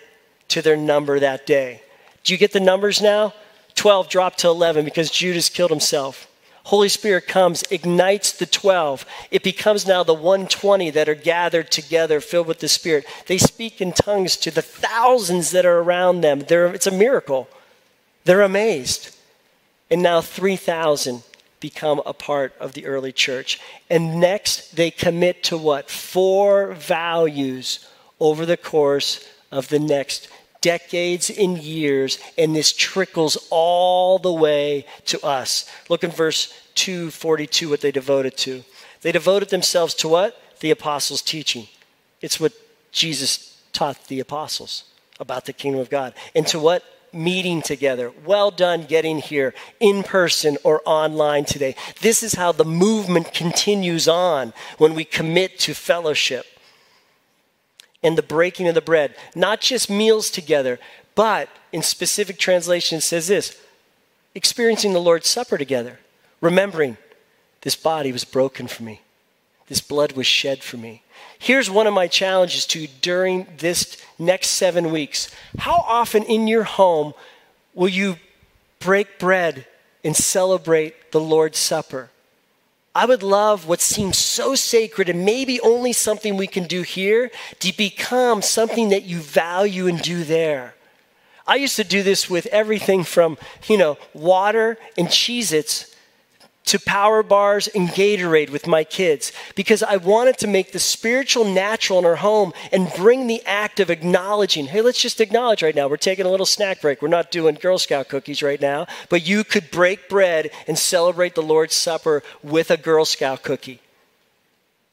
to 0.50 0.62
their 0.62 0.78
number 0.78 1.20
that 1.20 1.46
day. 1.46 1.82
Do 2.24 2.34
you 2.34 2.38
get 2.38 2.54
the 2.54 2.60
numbers 2.60 3.02
now? 3.02 3.34
12 3.76 4.10
dropped 4.10 4.40
to 4.40 4.48
11 4.48 4.86
because 4.86 5.12
Judas 5.12 5.50
killed 5.50 5.72
himself. 5.72 6.28
Holy 6.68 6.90
Spirit 6.90 7.28
comes, 7.28 7.64
ignites 7.72 8.34
the 8.34 8.46
12. 8.46 9.06
It 9.32 9.42
becomes 9.42 9.88
now 9.88 10.04
the 10.04 10.14
120 10.14 10.90
that 10.90 11.08
are 11.08 11.16
gathered 11.16 11.72
together, 11.72 12.20
filled 12.20 12.48
with 12.48 12.60
the 12.60 12.68
Spirit. 12.68 13.06
They 13.28 13.38
speak 13.38 13.80
in 13.80 13.94
tongues 13.94 14.36
to 14.38 14.52
the 14.52 14.62
thousands 14.62 15.52
that 15.52 15.66
are 15.66 15.80
around 15.80 16.22
them. 16.22 16.42
They're, 16.42 16.68
it's 16.74 16.88
a 16.88 16.92
miracle. 16.92 17.48
They're 18.26 18.42
amazed. 18.42 19.16
And 19.90 20.04
now 20.04 20.20
3,000 20.20 21.24
become 21.62 22.02
a 22.06 22.14
part 22.14 22.54
of 22.60 22.74
the 22.74 22.86
early 22.86 23.14
church. 23.14 23.62
And 23.90 24.20
next, 24.20 24.76
they 24.76 24.92
commit 24.92 25.44
to 25.44 25.58
what? 25.58 25.90
Four 25.90 26.74
values 26.74 27.88
over 28.20 28.46
the 28.46 28.58
course 28.58 29.26
of 29.52 29.70
the 29.70 29.80
next 29.80 30.28
decades 30.62 31.30
and 31.30 31.58
years, 31.58 32.20
and 32.38 32.56
this 32.56 32.74
trickles 32.74 33.48
all 33.50 34.20
the 34.20 34.34
way 34.34 34.86
to 35.06 35.24
us. 35.26 35.70
Look 35.90 36.04
in 36.04 36.12
verse 36.12 36.54
242 36.76 37.70
what 37.70 37.82
they 37.82 37.92
devoted 37.92 38.38
to. 38.38 38.64
They 39.02 39.12
devoted 39.12 39.50
themselves 39.50 39.94
to 39.96 40.08
what? 40.08 40.40
The 40.60 40.72
apostles' 40.72 41.22
teaching. 41.22 41.68
It's 42.22 42.40
what 42.40 42.54
Jesus 42.92 43.62
taught 43.74 44.08
the 44.08 44.20
apostles 44.20 44.84
about 45.20 45.46
the 45.46 45.54
kingdom 45.54 45.82
of 45.82 45.90
God. 45.90 46.14
And 46.36 46.48
to 46.48 46.60
what? 46.60 46.84
Meeting 47.14 47.62
together. 47.62 48.12
Well 48.26 48.52
done 48.52 48.84
getting 48.84 49.20
here 49.20 49.54
in 49.80 50.04
person 50.04 50.58
or 50.64 50.82
online 50.86 51.46
today. 51.46 51.76
This 52.02 52.22
is 52.22 52.34
how 52.34 52.52
the 52.52 52.66
movement 52.66 53.34
continues 53.34 54.08
on 54.08 54.54
when 54.78 54.94
we 54.94 55.06
commit 55.06 55.58
to 55.60 55.74
fellowship 55.74 56.46
and 58.04 58.18
the 58.18 58.24
breaking 58.24 58.68
of 58.68 58.76
the 58.76 58.82
bread. 58.82 59.16
Not 59.36 59.62
just 59.62 59.90
meals 59.90 60.30
together, 60.30 60.80
but 61.16 61.50
in 61.72 61.82
specific 61.82 62.38
translation, 62.38 63.00
it 63.00 63.02
says 63.02 63.28
this 63.28 63.60
experiencing 64.36 64.94
the 64.94 65.00
Lord's 65.00 65.28
Supper 65.28 65.58
together, 65.58 66.00
remembering 66.42 66.98
this 67.62 67.76
body 67.76 68.12
was 68.12 68.24
broken 68.24 68.68
for 68.68 68.84
me, 68.84 69.02
this 69.68 69.82
blood 69.82 70.12
was 70.14 70.28
shed 70.28 70.64
for 70.64 70.78
me. 70.78 71.02
Here's 71.40 71.70
one 71.70 71.88
of 71.88 71.94
my 71.94 72.08
challenges 72.08 72.66
to 72.68 72.80
you 72.80 72.88
during 73.02 73.48
this 73.58 73.98
next 74.18 74.50
seven 74.50 74.92
weeks. 74.92 75.30
How 75.60 75.84
often 75.88 76.24
in 76.24 76.48
your 76.48 76.64
home 76.64 77.14
will 77.74 77.90
you 77.90 78.18
break 78.80 79.20
bread 79.20 79.66
and 80.04 80.16
celebrate 80.16 81.12
the 81.12 81.20
Lord's 81.20 81.60
Supper? 81.60 82.10
I 82.98 83.06
would 83.06 83.22
love 83.22 83.68
what 83.68 83.80
seems 83.80 84.18
so 84.18 84.56
sacred 84.56 85.08
and 85.08 85.24
maybe 85.24 85.62
only 85.62 85.94
something 85.94 86.36
we 86.36 86.48
can 86.48 86.64
do 86.64 86.82
here 86.82 87.30
to 87.60 87.78
become 87.78 88.42
something 88.42 88.90
that 88.90 89.04
you 89.04 89.20
value 89.20 89.86
and 89.86 90.02
do 90.02 90.24
there. 90.24 90.74
I 91.46 91.58
used 91.58 91.76
to 91.76 91.84
do 91.84 92.02
this 92.02 92.28
with 92.28 92.48
everything 92.48 93.04
from, 93.04 93.38
you 93.68 93.78
know, 93.78 94.00
water 94.16 94.80
and 94.98 95.10
Cheez 95.10 95.54
Its 95.54 95.96
to 96.68 96.80
power 96.80 97.24
bars 97.24 97.68
and 97.68 97.90
Gatorade 97.90 98.50
with 98.50 98.68
my 98.68 98.84
kids 98.84 99.32
because 99.56 99.82
I 99.84 99.98
wanted 99.98 100.38
to 100.40 100.48
make 100.48 100.72
the 100.72 100.80
spiritual 100.80 101.46
natural 101.46 102.00
in 102.00 102.06
our 102.06 102.18
home 102.18 102.54
and 102.72 102.92
bring 102.96 103.28
the 103.28 103.42
act 103.46 103.80
of 103.80 103.90
acknowledging. 103.90 104.68
Hey, 104.68 104.82
let's 104.82 105.02
just 105.02 105.22
acknowledge 105.22 105.64
right 105.64 105.76
now. 105.76 105.88
We're 105.88 105.98
taking 105.98 106.26
a 106.26 106.32
little 106.32 106.46
snack 106.46 106.82
break. 106.82 107.02
We're 107.02 107.08
not 107.08 107.32
doing 107.32 107.56
Girl 107.56 107.78
Scout 107.78 108.10
cookies 108.10 108.44
right 108.44 108.62
now, 108.62 108.88
but 109.10 109.28
you 109.28 109.44
could 109.44 109.72
break 109.72 110.10
bread 110.10 110.52
and 110.68 110.78
celebrate 110.78 111.36
the 111.36 111.42
Lord's 111.42 111.76
Supper 111.76 112.24
with 112.44 112.70
a 112.70 112.78
Girl 112.78 113.06
Scout 113.06 113.44
cookie. 113.44 113.82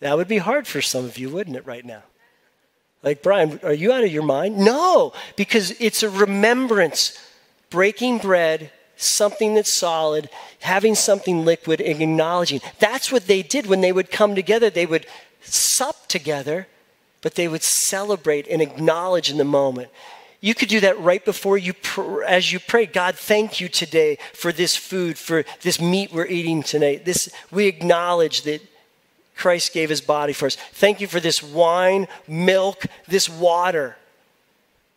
That 0.00 0.16
would 0.16 0.28
be 0.28 0.38
hard 0.38 0.66
for 0.66 0.82
some 0.82 1.04
of 1.04 1.18
you, 1.18 1.30
wouldn't 1.30 1.56
it, 1.56 1.66
right 1.66 1.84
now? 1.84 2.02
Like, 3.02 3.22
Brian, 3.22 3.60
are 3.62 3.72
you 3.72 3.92
out 3.92 4.04
of 4.04 4.12
your 4.12 4.22
mind? 4.22 4.58
No, 4.58 5.12
because 5.36 5.72
it's 5.80 6.02
a 6.02 6.08
remembrance. 6.08 7.18
Breaking 7.70 8.18
bread 8.18 8.70
something 8.96 9.54
that's 9.54 9.74
solid, 9.74 10.28
having 10.60 10.94
something 10.94 11.44
liquid, 11.44 11.80
and 11.80 12.00
acknowledging. 12.00 12.60
That's 12.78 13.10
what 13.10 13.26
they 13.26 13.42
did 13.42 13.66
when 13.66 13.80
they 13.80 13.92
would 13.92 14.10
come 14.10 14.34
together. 14.34 14.70
They 14.70 14.86
would 14.86 15.06
sup 15.42 16.06
together, 16.08 16.66
but 17.22 17.34
they 17.34 17.48
would 17.48 17.62
celebrate 17.62 18.46
and 18.48 18.62
acknowledge 18.62 19.30
in 19.30 19.38
the 19.38 19.44
moment. 19.44 19.88
You 20.40 20.54
could 20.54 20.68
do 20.68 20.80
that 20.80 21.00
right 21.00 21.24
before 21.24 21.56
you, 21.56 21.72
pr- 21.72 22.22
as 22.22 22.52
you 22.52 22.60
pray. 22.60 22.84
God, 22.84 23.14
thank 23.16 23.60
you 23.60 23.68
today 23.68 24.18
for 24.34 24.52
this 24.52 24.76
food, 24.76 25.16
for 25.16 25.44
this 25.62 25.80
meat 25.80 26.12
we're 26.12 26.26
eating 26.26 26.62
tonight. 26.62 27.04
This 27.06 27.30
we 27.50 27.66
acknowledge 27.66 28.42
that 28.42 28.60
Christ 29.36 29.72
gave 29.72 29.88
His 29.88 30.02
body 30.02 30.34
for 30.34 30.46
us. 30.46 30.56
Thank 30.56 31.00
you 31.00 31.06
for 31.06 31.18
this 31.18 31.42
wine, 31.42 32.08
milk, 32.28 32.84
this 33.08 33.28
water 33.28 33.96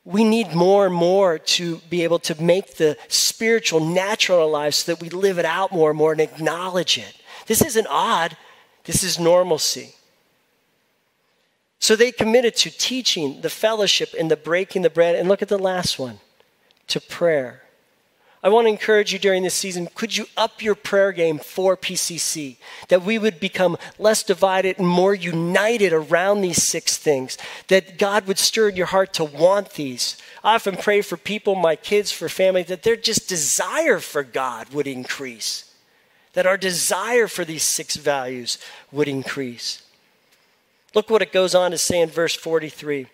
we 0.07 0.23
need 0.23 0.55
more 0.55 0.85
and 0.85 0.95
more 0.95 1.37
to 1.37 1.79
be 1.89 2.05
able 2.05 2.19
to 2.19 2.41
make 2.41 2.77
the 2.77 2.97
spiritual 3.09 3.81
natural 3.81 4.37
in 4.37 4.43
our 4.45 4.49
lives 4.49 4.77
so 4.77 4.93
that 4.93 5.01
we 5.01 5.09
live 5.09 5.37
it 5.37 5.43
out 5.43 5.73
more 5.73 5.89
and 5.89 5.97
more 5.97 6.13
and 6.13 6.21
acknowledge 6.21 6.97
it. 6.97 7.13
This 7.47 7.61
isn't 7.61 7.87
odd, 7.89 8.37
this 8.85 9.03
is 9.03 9.19
normalcy. 9.19 9.95
So 11.79 11.97
they 11.97 12.13
committed 12.13 12.55
to 12.55 12.71
teaching, 12.71 13.41
the 13.41 13.49
fellowship, 13.49 14.15
and 14.17 14.31
the 14.31 14.37
breaking 14.37 14.83
the 14.83 14.89
bread. 14.89 15.15
And 15.15 15.27
look 15.27 15.41
at 15.41 15.49
the 15.49 15.59
last 15.59 15.99
one 15.99 16.19
to 16.87 17.01
prayer. 17.01 17.63
I 18.47 18.49
want 18.49 18.63
to 18.63 18.71
encourage 18.71 19.11
you 19.11 19.19
during 19.19 19.43
this 19.43 19.55
season 19.55 19.89
could 19.93 20.15
you 20.15 20.25
up 20.37 20.61
your 20.61 20.73
prayer 20.73 21.11
game 21.11 21.37
for 21.37 21.75
PCC? 21.75 22.55
That 22.87 23.01
we 23.01 23.17
would 23.17 23.41
become 23.41 23.75
less 23.99 24.23
divided 24.23 24.79
and 24.79 24.87
more 24.87 25.13
united 25.13 25.91
around 25.91 26.39
these 26.39 26.63
six 26.63 26.95
things. 26.95 27.37
That 27.67 27.97
God 27.97 28.25
would 28.25 28.39
stir 28.39 28.69
in 28.69 28.77
your 28.77 28.85
heart 28.85 29.11
to 29.15 29.25
want 29.25 29.71
these. 29.71 30.15
I 30.45 30.55
often 30.55 30.77
pray 30.77 31.01
for 31.01 31.17
people, 31.17 31.55
my 31.55 31.75
kids, 31.75 32.13
for 32.13 32.29
family, 32.29 32.63
that 32.63 32.83
their 32.83 32.95
just 32.95 33.27
desire 33.27 33.99
for 33.99 34.23
God 34.23 34.69
would 34.69 34.87
increase. 34.87 35.75
That 36.31 36.47
our 36.47 36.55
desire 36.55 37.27
for 37.27 37.43
these 37.43 37.63
six 37.63 37.97
values 37.97 38.59
would 38.93 39.09
increase. 39.09 39.83
Look 40.95 41.09
what 41.09 41.21
it 41.21 41.33
goes 41.33 41.53
on 41.53 41.71
to 41.71 41.77
say 41.77 41.99
in 41.99 42.07
verse 42.07 42.33
43. 42.33 43.07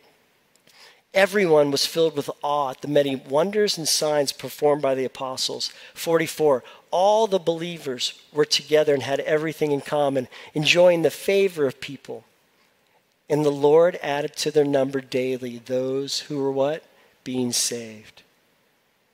Everyone 1.14 1.70
was 1.70 1.86
filled 1.86 2.16
with 2.16 2.30
awe 2.42 2.72
at 2.72 2.82
the 2.82 2.88
many 2.88 3.16
wonders 3.16 3.78
and 3.78 3.88
signs 3.88 4.32
performed 4.32 4.82
by 4.82 4.96
the 4.96 5.06
apostles. 5.06 5.72
44. 5.94 6.64
All 6.90 7.28
the 7.28 7.40
believers 7.40 8.20
were 8.32 8.46
together 8.46 8.94
and 8.94 9.04
had 9.04 9.20
everything 9.22 9.72
in 9.72 9.82
common, 9.82 10.28
enjoying 10.56 11.04
the 11.04 11.12
favor 11.12 11.68
of 11.68 11.80
people. 11.80 12.24
And 13.30 13.46
the 13.46 13.52
Lord 13.52 14.00
added 14.02 14.36
to 14.38 14.52
their 14.52 14.66
number 14.66 15.02
daily 15.02 15.60
those 15.60 16.22
who 16.22 16.40
were 16.40 16.52
what? 16.52 16.84
Being 17.24 17.52
saved. 17.52 18.24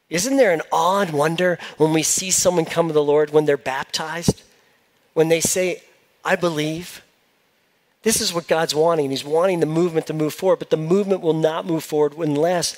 Isn't 0.10 0.38
there 0.38 0.54
an 0.54 0.64
awe 0.72 1.02
and 1.02 1.12
wonder 1.12 1.60
when 1.78 1.94
we 1.94 2.02
see 2.02 2.32
someone 2.32 2.66
come 2.66 2.88
to 2.88 2.94
the 2.94 3.04
Lord 3.04 3.30
when 3.30 3.46
they're 3.46 3.58
baptized? 3.58 4.42
When 5.14 5.28
they 5.28 5.42
say, 5.42 5.84
I 6.24 6.36
believe? 6.36 7.04
This 8.04 8.22
is 8.22 8.34
what 8.34 8.48
God's 8.48 8.74
wanting. 8.74 9.10
He's 9.10 9.26
wanting 9.26 9.60
the 9.60 9.66
movement 9.66 10.08
to 10.08 10.14
move 10.14 10.34
forward, 10.34 10.60
but 10.60 10.70
the 10.70 10.78
movement 10.78 11.22
will 11.22 11.34
not 11.34 11.66
move 11.66 11.84
forward 11.84 12.18
unless 12.18 12.78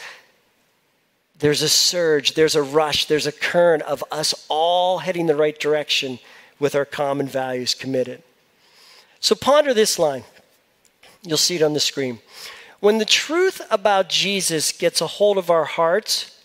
there's 1.38 1.62
a 1.62 1.70
surge, 1.70 2.34
there's 2.34 2.56
a 2.56 2.64
rush, 2.64 3.06
there's 3.06 3.28
a 3.28 3.32
current 3.32 3.84
of 3.84 4.04
us 4.12 4.46
all 4.48 5.00
heading 5.00 5.28
the 5.28 5.36
right 5.36 5.60
direction 5.60 6.20
with 6.60 6.76
our 6.76 6.86
common 6.86 7.28
values 7.28 7.74
committed. 7.74 8.22
So 9.20 9.36
ponder 9.36 9.74
this 9.74 10.00
line. 10.00 10.24
You'll 11.24 11.38
see 11.38 11.56
it 11.56 11.62
on 11.62 11.74
the 11.74 11.80
screen. 11.80 12.20
When 12.80 12.98
the 12.98 13.06
truth 13.06 13.62
about 13.70 14.10
Jesus 14.10 14.72
gets 14.72 15.02
a 15.02 15.08
hold 15.08 15.38
of 15.38 15.52
our 15.52 15.66
hearts, 15.66 16.36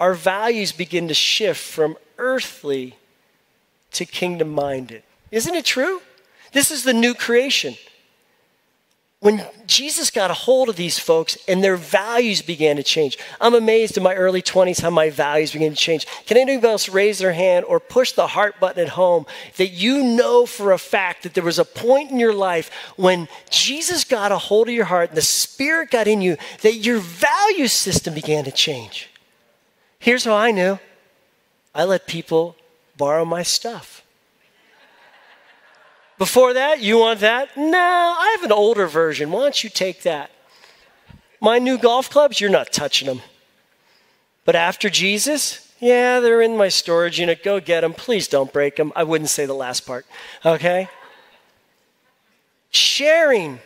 our 0.00 0.14
values 0.14 0.72
begin 0.72 1.08
to 1.08 1.14
shift 1.14 1.60
from 1.60 1.96
earthly 2.16 2.96
to 3.92 4.06
kingdom 4.06 4.50
minded. 4.50 5.02
Isn't 5.30 5.54
it 5.54 5.66
true? 5.66 6.00
This 6.52 6.70
is 6.70 6.84
the 6.84 6.94
new 6.94 7.14
creation. 7.14 7.76
When 9.20 9.44
Jesus 9.66 10.10
got 10.10 10.30
a 10.30 10.34
hold 10.34 10.68
of 10.68 10.76
these 10.76 10.98
folks 10.98 11.38
and 11.48 11.64
their 11.64 11.76
values 11.76 12.42
began 12.42 12.76
to 12.76 12.82
change. 12.82 13.18
I'm 13.40 13.54
amazed 13.54 13.96
in 13.96 14.02
my 14.02 14.14
early 14.14 14.42
20s 14.42 14.80
how 14.80 14.90
my 14.90 15.08
values 15.08 15.52
began 15.52 15.70
to 15.70 15.76
change. 15.76 16.06
Can 16.26 16.36
anybody 16.36 16.70
else 16.70 16.88
raise 16.88 17.18
their 17.18 17.32
hand 17.32 17.64
or 17.64 17.80
push 17.80 18.12
the 18.12 18.26
heart 18.26 18.60
button 18.60 18.82
at 18.82 18.90
home 18.90 19.24
that 19.56 19.68
you 19.68 20.04
know 20.04 20.44
for 20.44 20.72
a 20.72 20.78
fact 20.78 21.22
that 21.22 21.32
there 21.32 21.42
was 21.42 21.58
a 21.58 21.64
point 21.64 22.10
in 22.10 22.18
your 22.18 22.34
life 22.34 22.70
when 22.96 23.26
Jesus 23.48 24.04
got 24.04 24.32
a 24.32 24.38
hold 24.38 24.68
of 24.68 24.74
your 24.74 24.84
heart 24.84 25.08
and 25.08 25.16
the 25.16 25.22
Spirit 25.22 25.90
got 25.90 26.06
in 26.06 26.20
you 26.20 26.36
that 26.60 26.76
your 26.76 26.98
value 26.98 27.68
system 27.68 28.12
began 28.12 28.44
to 28.44 28.52
change? 28.52 29.08
Here's 29.98 30.24
how 30.24 30.36
I 30.36 30.50
knew 30.50 30.78
I 31.74 31.84
let 31.84 32.06
people 32.06 32.54
borrow 32.98 33.24
my 33.24 33.42
stuff. 33.42 33.95
Before 36.18 36.54
that, 36.54 36.80
you 36.80 36.98
want 36.98 37.20
that? 37.20 37.56
No, 37.56 37.78
I 37.78 38.36
have 38.36 38.44
an 38.44 38.52
older 38.52 38.86
version. 38.86 39.30
Why 39.30 39.42
don't 39.42 39.64
you 39.64 39.68
take 39.68 40.02
that? 40.02 40.30
My 41.40 41.58
new 41.58 41.76
golf 41.76 42.08
clubs, 42.08 42.40
you're 42.40 42.50
not 42.50 42.72
touching 42.72 43.06
them. 43.06 43.20
But 44.44 44.56
after 44.56 44.88
Jesus, 44.88 45.72
yeah, 45.78 46.20
they're 46.20 46.40
in 46.40 46.56
my 46.56 46.68
storage 46.68 47.20
unit. 47.20 47.42
Go 47.42 47.60
get 47.60 47.82
them. 47.82 47.92
Please 47.92 48.28
don't 48.28 48.52
break 48.52 48.76
them. 48.76 48.92
I 48.96 49.02
wouldn't 49.02 49.28
say 49.28 49.44
the 49.44 49.54
last 49.54 49.80
part. 49.80 50.06
Okay? 50.44 50.88
Sharing, 52.70 53.58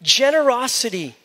generosity, 0.00 1.16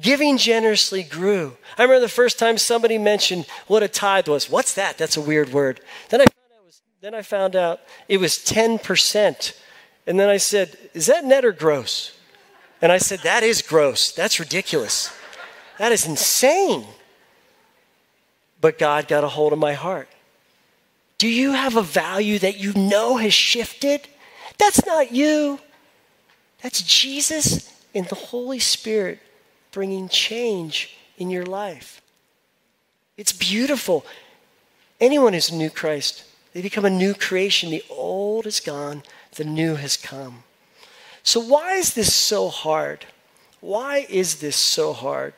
giving 0.00 0.36
generously 0.36 1.02
grew. 1.02 1.56
I 1.78 1.82
remember 1.82 2.00
the 2.00 2.08
first 2.08 2.38
time 2.38 2.58
somebody 2.58 2.98
mentioned 2.98 3.46
what 3.66 3.82
a 3.82 3.88
tithe 3.88 4.28
was. 4.28 4.50
What's 4.50 4.74
that? 4.74 4.98
That's 4.98 5.16
a 5.16 5.22
weird 5.22 5.52
word. 5.52 5.80
Then 6.10 6.20
I 6.20 6.24
found 6.26 6.52
out, 6.52 6.66
was, 6.66 6.82
then 7.00 7.14
I 7.14 7.22
found 7.22 7.56
out 7.56 7.80
it 8.08 8.18
was 8.18 8.34
10% 8.34 9.56
and 10.06 10.18
then 10.18 10.28
I 10.28 10.36
said, 10.36 10.76
Is 10.94 11.06
that 11.06 11.24
net 11.24 11.44
or 11.44 11.52
gross? 11.52 12.16
And 12.80 12.92
I 12.92 12.98
said, 12.98 13.20
That 13.20 13.42
is 13.42 13.62
gross. 13.62 14.12
That's 14.12 14.38
ridiculous. 14.38 15.12
That 15.78 15.92
is 15.92 16.06
insane. 16.06 16.86
But 18.60 18.78
God 18.78 19.08
got 19.08 19.24
a 19.24 19.28
hold 19.28 19.52
of 19.52 19.58
my 19.58 19.74
heart. 19.74 20.08
Do 21.18 21.28
you 21.28 21.52
have 21.52 21.76
a 21.76 21.82
value 21.82 22.38
that 22.38 22.58
you 22.58 22.72
know 22.74 23.16
has 23.16 23.34
shifted? 23.34 24.06
That's 24.58 24.84
not 24.86 25.12
you. 25.12 25.58
That's 26.62 26.82
Jesus 26.82 27.72
and 27.94 28.06
the 28.06 28.14
Holy 28.14 28.58
Spirit 28.58 29.18
bringing 29.72 30.08
change 30.08 30.96
in 31.18 31.30
your 31.30 31.46
life. 31.46 32.00
It's 33.16 33.32
beautiful. 33.32 34.04
Anyone 35.00 35.32
who's 35.32 35.50
a 35.50 35.54
new 35.54 35.70
Christ, 35.70 36.24
they 36.52 36.62
become 36.62 36.84
a 36.84 36.90
new 36.90 37.14
creation. 37.14 37.70
The 37.70 37.84
old 37.90 38.46
is 38.46 38.60
gone, 38.60 39.02
the 39.36 39.44
new 39.44 39.76
has 39.76 39.96
come. 39.96 40.42
So, 41.22 41.40
why 41.40 41.74
is 41.74 41.94
this 41.94 42.12
so 42.12 42.48
hard? 42.48 43.04
Why 43.60 44.06
is 44.08 44.36
this 44.36 44.56
so 44.56 44.92
hard? 44.92 45.34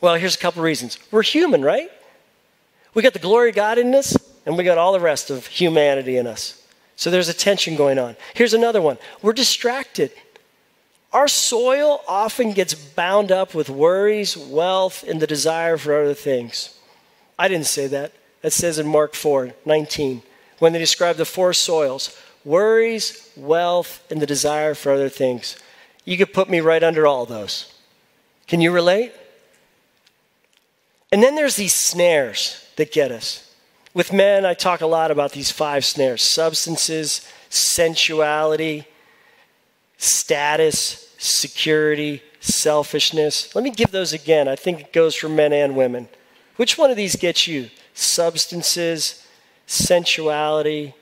Well, 0.00 0.14
here's 0.16 0.36
a 0.36 0.38
couple 0.38 0.62
reasons. 0.62 0.98
We're 1.10 1.22
human, 1.22 1.62
right? 1.62 1.90
We 2.94 3.02
got 3.02 3.12
the 3.12 3.18
glory 3.18 3.50
of 3.50 3.56
God 3.56 3.78
in 3.78 3.94
us, 3.94 4.16
and 4.44 4.56
we 4.56 4.64
got 4.64 4.78
all 4.78 4.92
the 4.92 5.00
rest 5.00 5.30
of 5.30 5.46
humanity 5.46 6.16
in 6.16 6.26
us. 6.26 6.62
So 6.96 7.10
there's 7.10 7.28
a 7.28 7.34
tension 7.34 7.76
going 7.76 7.98
on. 7.98 8.16
Here's 8.34 8.54
another 8.54 8.80
one 8.80 8.98
we're 9.22 9.32
distracted. 9.32 10.12
Our 11.12 11.28
soil 11.28 12.02
often 12.06 12.52
gets 12.52 12.74
bound 12.74 13.32
up 13.32 13.54
with 13.54 13.70
worries, 13.70 14.36
wealth, 14.36 15.02
and 15.02 15.20
the 15.20 15.26
desire 15.26 15.78
for 15.78 16.00
other 16.00 16.14
things. 16.14 16.78
I 17.38 17.48
didn't 17.48 17.66
say 17.66 17.86
that. 17.88 18.12
That 18.42 18.52
says 18.52 18.78
in 18.78 18.86
Mark 18.86 19.14
4 19.14 19.52
19, 19.64 20.22
when 20.58 20.72
they 20.72 20.78
describe 20.78 21.16
the 21.16 21.24
four 21.24 21.52
soils 21.52 22.16
worries, 22.46 23.28
wealth, 23.36 24.06
and 24.08 24.22
the 24.22 24.26
desire 24.26 24.72
for 24.74 24.92
other 24.92 25.08
things. 25.08 25.58
You 26.04 26.16
could 26.16 26.32
put 26.32 26.48
me 26.48 26.60
right 26.60 26.82
under 26.82 27.06
all 27.06 27.26
those. 27.26 27.74
Can 28.46 28.60
you 28.60 28.70
relate? 28.70 29.12
And 31.10 31.22
then 31.22 31.34
there's 31.34 31.56
these 31.56 31.74
snares 31.74 32.64
that 32.76 32.92
get 32.92 33.10
us. 33.10 33.52
With 33.92 34.12
men, 34.12 34.46
I 34.46 34.54
talk 34.54 34.80
a 34.80 34.86
lot 34.86 35.10
about 35.10 35.32
these 35.32 35.50
five 35.50 35.84
snares 35.84 36.22
substances, 36.22 37.26
sensuality, 37.48 38.86
status, 39.98 41.12
security, 41.18 42.22
selfishness. 42.40 43.54
Let 43.56 43.64
me 43.64 43.70
give 43.70 43.90
those 43.90 44.12
again. 44.12 44.46
I 44.46 44.54
think 44.54 44.80
it 44.80 44.92
goes 44.92 45.16
for 45.16 45.28
men 45.28 45.52
and 45.52 45.74
women. 45.74 46.08
Which 46.56 46.78
one 46.78 46.90
of 46.90 46.96
these 46.96 47.16
gets 47.16 47.48
you? 47.48 47.70
Substances, 47.94 49.26
sensuality, 49.66 50.94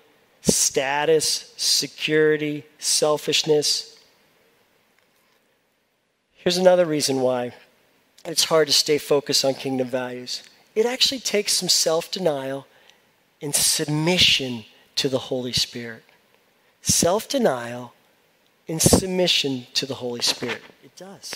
status, 0.45 1.53
security, 1.57 2.65
selfishness. 2.79 3.99
Here's 6.35 6.59
another 6.59 6.85
reason 6.85 7.21
why 7.21 7.55
it's 8.25 8.45
hard 8.45 8.69
to 8.69 8.73
stay 8.73 8.99
focused 8.99 9.45
on 9.45 9.55
kingdom 9.55 9.89
values. 9.89 10.43
It 10.75 10.87
actually 10.87 11.21
takes 11.21 11.55
some 11.55 11.69
self 11.69 12.11
denial 12.11 12.67
and 13.41 13.55
submission 13.55 14.65
to 14.97 15.09
the 15.09 15.19
Holy 15.19 15.53
Spirit. 15.53 16.05
Self 16.83 17.29
denial 17.29 17.95
and 18.69 18.81
submission 18.81 19.67
to 19.75 19.87
the 19.87 19.95
Holy 19.95 20.21
Spirit. 20.21 20.63
It 20.83 20.95
does. 20.97 21.35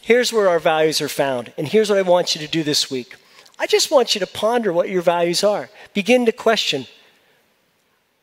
Here's 0.00 0.32
where 0.32 0.48
our 0.48 0.58
values 0.58 1.02
are 1.02 1.08
found, 1.08 1.52
and 1.58 1.68
here's 1.68 1.90
what 1.90 1.98
I 1.98 2.02
want 2.02 2.34
you 2.34 2.40
to 2.40 2.50
do 2.50 2.62
this 2.62 2.90
week. 2.90 3.16
I 3.58 3.66
just 3.66 3.90
want 3.90 4.14
you 4.14 4.20
to 4.20 4.26
ponder 4.26 4.72
what 4.72 4.88
your 4.88 5.02
values 5.02 5.42
are. 5.42 5.68
Begin 5.92 6.26
to 6.26 6.32
question 6.32 6.86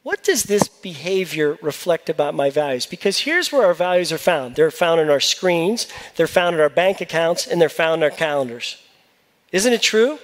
what 0.06 0.24
does 0.24 0.44
this 0.44 0.68
behavior 0.68 1.58
reflect 1.64 2.12
about 2.12 2.36
my 2.36 2.52
values? 2.52 2.86
Because 2.86 3.18
here's 3.18 3.52
where 3.52 3.66
our 3.66 3.74
values 3.74 4.12
are 4.12 4.20
found 4.20 4.56
they're 4.56 4.70
found 4.70 5.02
in 5.02 5.10
our 5.10 5.20
screens, 5.20 5.88
they're 6.16 6.28
found 6.28 6.56
in 6.56 6.62
our 6.62 6.70
bank 6.70 7.02
accounts, 7.02 7.48
and 7.48 7.60
they're 7.60 7.70
found 7.70 8.04
in 8.04 8.12
our 8.12 8.16
calendars. 8.16 8.78
Isn't 9.52 9.74
it 9.74 9.82
true? 9.82 10.20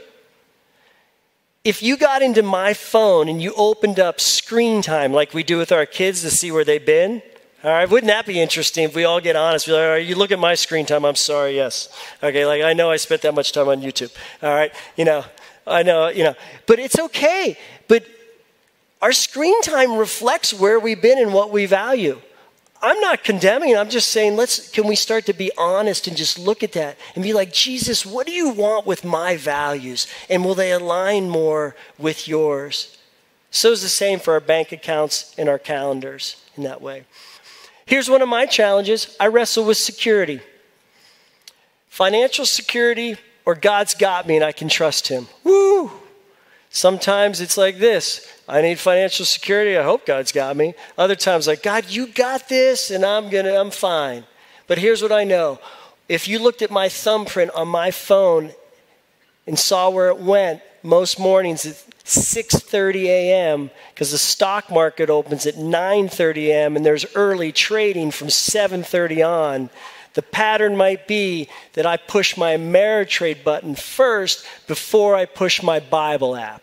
If 1.63 1.81
you 1.81 1.97
got 1.97 2.21
into 2.21 2.43
my 2.43 2.75
phone 2.75 3.27
and 3.27 3.41
you 3.41 3.53
opened 3.57 3.99
up 3.99 4.19
screen 4.19 4.83
time 4.83 5.13
like 5.13 5.33
we 5.33 5.41
do 5.41 5.57
with 5.57 5.71
our 5.71 5.87
kids 5.87 6.21
to 6.21 6.29
see 6.29 6.51
where 6.51 6.63
they've 6.63 6.85
been, 6.85 7.23
all 7.63 7.71
right, 7.71 7.89
wouldn't 7.89 8.07
that 8.07 8.25
be 8.25 8.39
interesting 8.39 8.85
if 8.85 8.95
we 8.95 9.05
all 9.05 9.21
get 9.21 9.35
honest? 9.35 9.67
Be 9.67 9.73
like, 9.73 9.81
all 9.83 9.89
right, 9.89 10.05
you 10.05 10.15
look 10.15 10.31
at 10.31 10.39
my 10.39 10.55
screen 10.55 10.85
time, 10.85 11.05
I'm 11.05 11.15
sorry, 11.15 11.55
yes. 11.55 11.89
Okay, 12.23 12.45
like 12.45 12.63
I 12.63 12.73
know 12.73 12.89
I 12.89 12.97
spent 12.97 13.21
that 13.21 13.35
much 13.35 13.51
time 13.51 13.67
on 13.67 13.81
YouTube. 13.81 14.11
All 14.41 14.53
right, 14.53 14.73
you 14.95 15.05
know, 15.05 15.23
I 15.67 15.83
know, 15.83 16.07
you 16.07 16.23
know, 16.23 16.33
but 16.65 16.79
it's 16.79 16.97
okay. 16.97 17.57
But 17.87 18.05
our 19.01 19.11
screen 19.11 19.61
time 19.61 19.95
reflects 19.95 20.53
where 20.53 20.79
we've 20.79 21.01
been 21.01 21.19
and 21.19 21.33
what 21.33 21.51
we 21.51 21.67
value. 21.67 22.19
I'm 22.83 22.99
not 22.99 23.23
condemning, 23.23 23.77
I'm 23.77 23.89
just 23.89 24.09
saying, 24.09 24.35
let's 24.35 24.71
can 24.71 24.87
we 24.87 24.95
start 24.95 25.27
to 25.27 25.33
be 25.33 25.51
honest 25.55 26.07
and 26.07 26.17
just 26.17 26.39
look 26.39 26.63
at 26.63 26.71
that 26.71 26.97
and 27.13 27.23
be 27.23 27.31
like, 27.31 27.53
Jesus, 27.53 28.07
what 28.07 28.25
do 28.25 28.33
you 28.33 28.49
want 28.49 28.87
with 28.87 29.05
my 29.05 29.37
values? 29.37 30.07
And 30.29 30.43
will 30.43 30.55
they 30.55 30.71
align 30.71 31.29
more 31.29 31.75
with 31.99 32.27
yours? 32.27 32.97
So 33.51 33.71
is 33.71 33.83
the 33.83 33.89
same 33.89 34.19
for 34.19 34.33
our 34.33 34.39
bank 34.39 34.71
accounts 34.71 35.35
and 35.37 35.47
our 35.47 35.59
calendars 35.59 36.37
in 36.57 36.63
that 36.63 36.81
way. 36.81 37.05
Here's 37.85 38.09
one 38.09 38.21
of 38.21 38.29
my 38.29 38.45
challenges 38.45 39.15
I 39.19 39.27
wrestle 39.27 39.65
with 39.65 39.77
security. 39.77 40.41
Financial 41.89 42.45
security, 42.45 43.17
or 43.45 43.55
God's 43.55 43.93
got 43.93 44.27
me 44.27 44.35
and 44.35 44.45
I 44.45 44.51
can 44.51 44.69
trust 44.69 45.07
Him. 45.07 45.27
Woo! 45.43 45.91
Sometimes 46.69 47.41
it's 47.41 47.57
like 47.57 47.77
this 47.77 48.25
I 48.47 48.61
need 48.61 48.79
financial 48.79 49.25
security. 49.25 49.77
I 49.77 49.83
hope 49.83 50.05
God's 50.05 50.31
got 50.31 50.55
me. 50.55 50.73
Other 50.97 51.15
times, 51.15 51.47
like, 51.47 51.63
God, 51.63 51.89
you 51.89 52.07
got 52.07 52.49
this, 52.49 52.91
and 52.91 53.05
I'm 53.05 53.29
gonna, 53.29 53.53
I'm 53.53 53.71
fine. 53.71 54.25
But 54.67 54.77
here's 54.77 55.01
what 55.01 55.11
I 55.11 55.23
know 55.23 55.59
if 56.09 56.27
you 56.27 56.39
looked 56.39 56.61
at 56.61 56.71
my 56.71 56.89
thumbprint 56.89 57.51
on 57.51 57.67
my 57.67 57.91
phone 57.91 58.51
and 59.47 59.57
saw 59.57 59.89
where 59.89 60.09
it 60.09 60.17
went, 60.17 60.61
most 60.83 61.19
mornings 61.19 61.85
6:30 62.05 63.05
a.m. 63.05 63.71
because 63.93 64.11
the 64.11 64.17
stock 64.17 64.69
market 64.69 65.09
opens 65.09 65.45
at 65.45 65.55
9:30 65.55 66.47
a.m. 66.47 66.75
and 66.75 66.85
there's 66.85 67.05
early 67.15 67.51
trading 67.51 68.11
from 68.11 68.27
7:30 68.27 69.27
on. 69.27 69.69
The 70.13 70.21
pattern 70.21 70.75
might 70.75 71.07
be 71.07 71.47
that 71.73 71.85
I 71.85 71.95
push 71.97 72.35
my 72.35 72.55
Ameritrade 72.57 73.43
button 73.43 73.75
first 73.75 74.45
before 74.67 75.15
I 75.15 75.25
push 75.25 75.63
my 75.63 75.79
Bible 75.79 76.35
app. 76.35 76.61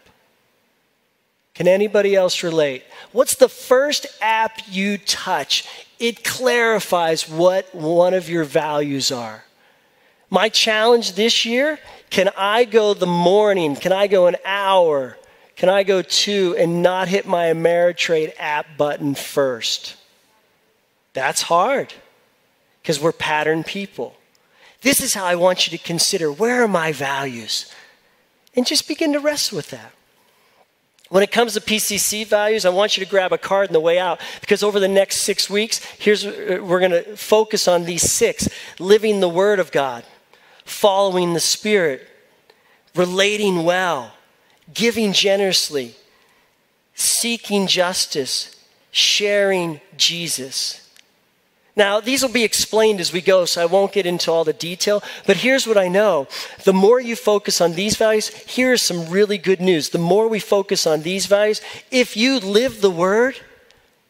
Can 1.55 1.67
anybody 1.67 2.15
else 2.15 2.43
relate? 2.43 2.85
What's 3.13 3.35
the 3.35 3.49
first 3.49 4.07
app 4.21 4.61
you 4.69 4.99
touch? 4.99 5.67
It 5.99 6.25
clarifies 6.25 7.29
what 7.29 7.75
one 7.75 8.15
of 8.15 8.29
your 8.29 8.45
values 8.45 9.11
are. 9.11 9.45
My 10.31 10.51
challenge 10.51 11.13
this 11.13 11.45
year 11.45 11.79
can 12.11 12.31
I 12.37 12.65
go 12.65 12.95
the 12.95 13.07
morning? 13.07 13.77
Can 13.77 13.93
I 13.93 14.07
go 14.07 14.27
an 14.27 14.37
hour? 14.45 15.17
Can 15.59 15.69
I 15.69 15.83
go 15.83 16.03
two 16.03 16.55
and 16.57 16.85
not 16.85 17.09
hit 17.09 17.27
my 17.27 17.47
Ameritrade 17.47 18.33
app 18.39 18.77
button 18.77 19.17
first? 19.17 19.97
That's 21.15 21.43
hard 21.43 21.93
because 22.81 23.01
we're 23.01 23.11
pattern 23.11 23.65
people. 23.65 24.17
This 24.83 25.01
is 25.01 25.15
how 25.15 25.25
I 25.25 25.35
want 25.35 25.67
you 25.67 25.77
to 25.77 25.83
consider 25.83 26.31
where 26.31 26.63
are 26.63 26.69
my 26.69 26.93
values? 26.93 27.75
And 28.55 28.65
just 28.65 28.87
begin 28.87 29.13
to 29.15 29.19
wrestle 29.19 29.57
with 29.57 29.71
that. 29.71 29.91
When 31.09 31.25
it 31.25 31.33
comes 31.33 31.55
to 31.55 31.61
PCC 31.61 32.25
values, 32.25 32.65
I 32.65 32.71
want 32.71 32.97
you 32.97 33.05
to 33.05 33.11
grab 33.11 33.33
a 33.33 33.39
card 33.39 33.71
on 33.71 33.73
the 33.73 33.81
way 33.81 33.99
out 33.99 34.21
because 34.41 34.63
over 34.63 34.79
the 34.79 34.87
next 34.87 35.23
six 35.23 35.51
weeks, 35.51 35.85
here's 35.99 36.25
uh, 36.25 36.61
we're 36.63 36.79
going 36.79 36.93
to 36.93 37.17
focus 37.17 37.67
on 37.67 37.85
these 37.85 38.09
six: 38.09 38.49
living 38.79 39.19
the 39.19 39.29
Word 39.29 39.59
of 39.59 39.73
God, 39.73 40.05
following 40.65 41.33
the 41.33 41.41
Spirit, 41.41 42.07
relating 42.95 43.65
well, 43.65 44.13
giving 44.73 45.13
generously, 45.13 45.95
seeking 46.95 47.67
justice, 47.67 48.55
sharing 48.91 49.81
Jesus. 49.97 50.89
Now, 51.79 52.01
these 52.01 52.23
will 52.23 52.33
be 52.33 52.43
explained 52.43 52.99
as 52.99 53.13
we 53.13 53.21
go, 53.21 53.45
so 53.45 53.63
I 53.63 53.67
won't 53.67 53.93
get 53.93 54.05
into 54.05 54.33
all 54.33 54.43
the 54.43 54.53
detail. 54.53 55.01
But 55.27 55.37
here's 55.37 55.65
what 55.65 55.79
I 55.79 55.87
know 55.87 56.27
the 56.65 56.73
more 56.73 57.01
you 57.01 57.15
focus 57.15 57.61
on 57.61 57.75
these 57.75 57.97
values, 57.97 58.29
here's 58.29 58.83
some 58.83 59.09
really 59.09 59.39
good 59.39 59.61
news. 59.61 59.91
The 59.91 59.99
more 59.99 60.27
we 60.27 60.41
focus 60.41 60.89
on 60.89 61.03
these 61.03 61.27
values, 61.27 61.61
if 61.93 62.17
you 62.17 62.41
live 62.41 62.81
the 62.81 62.91
word, 62.91 63.37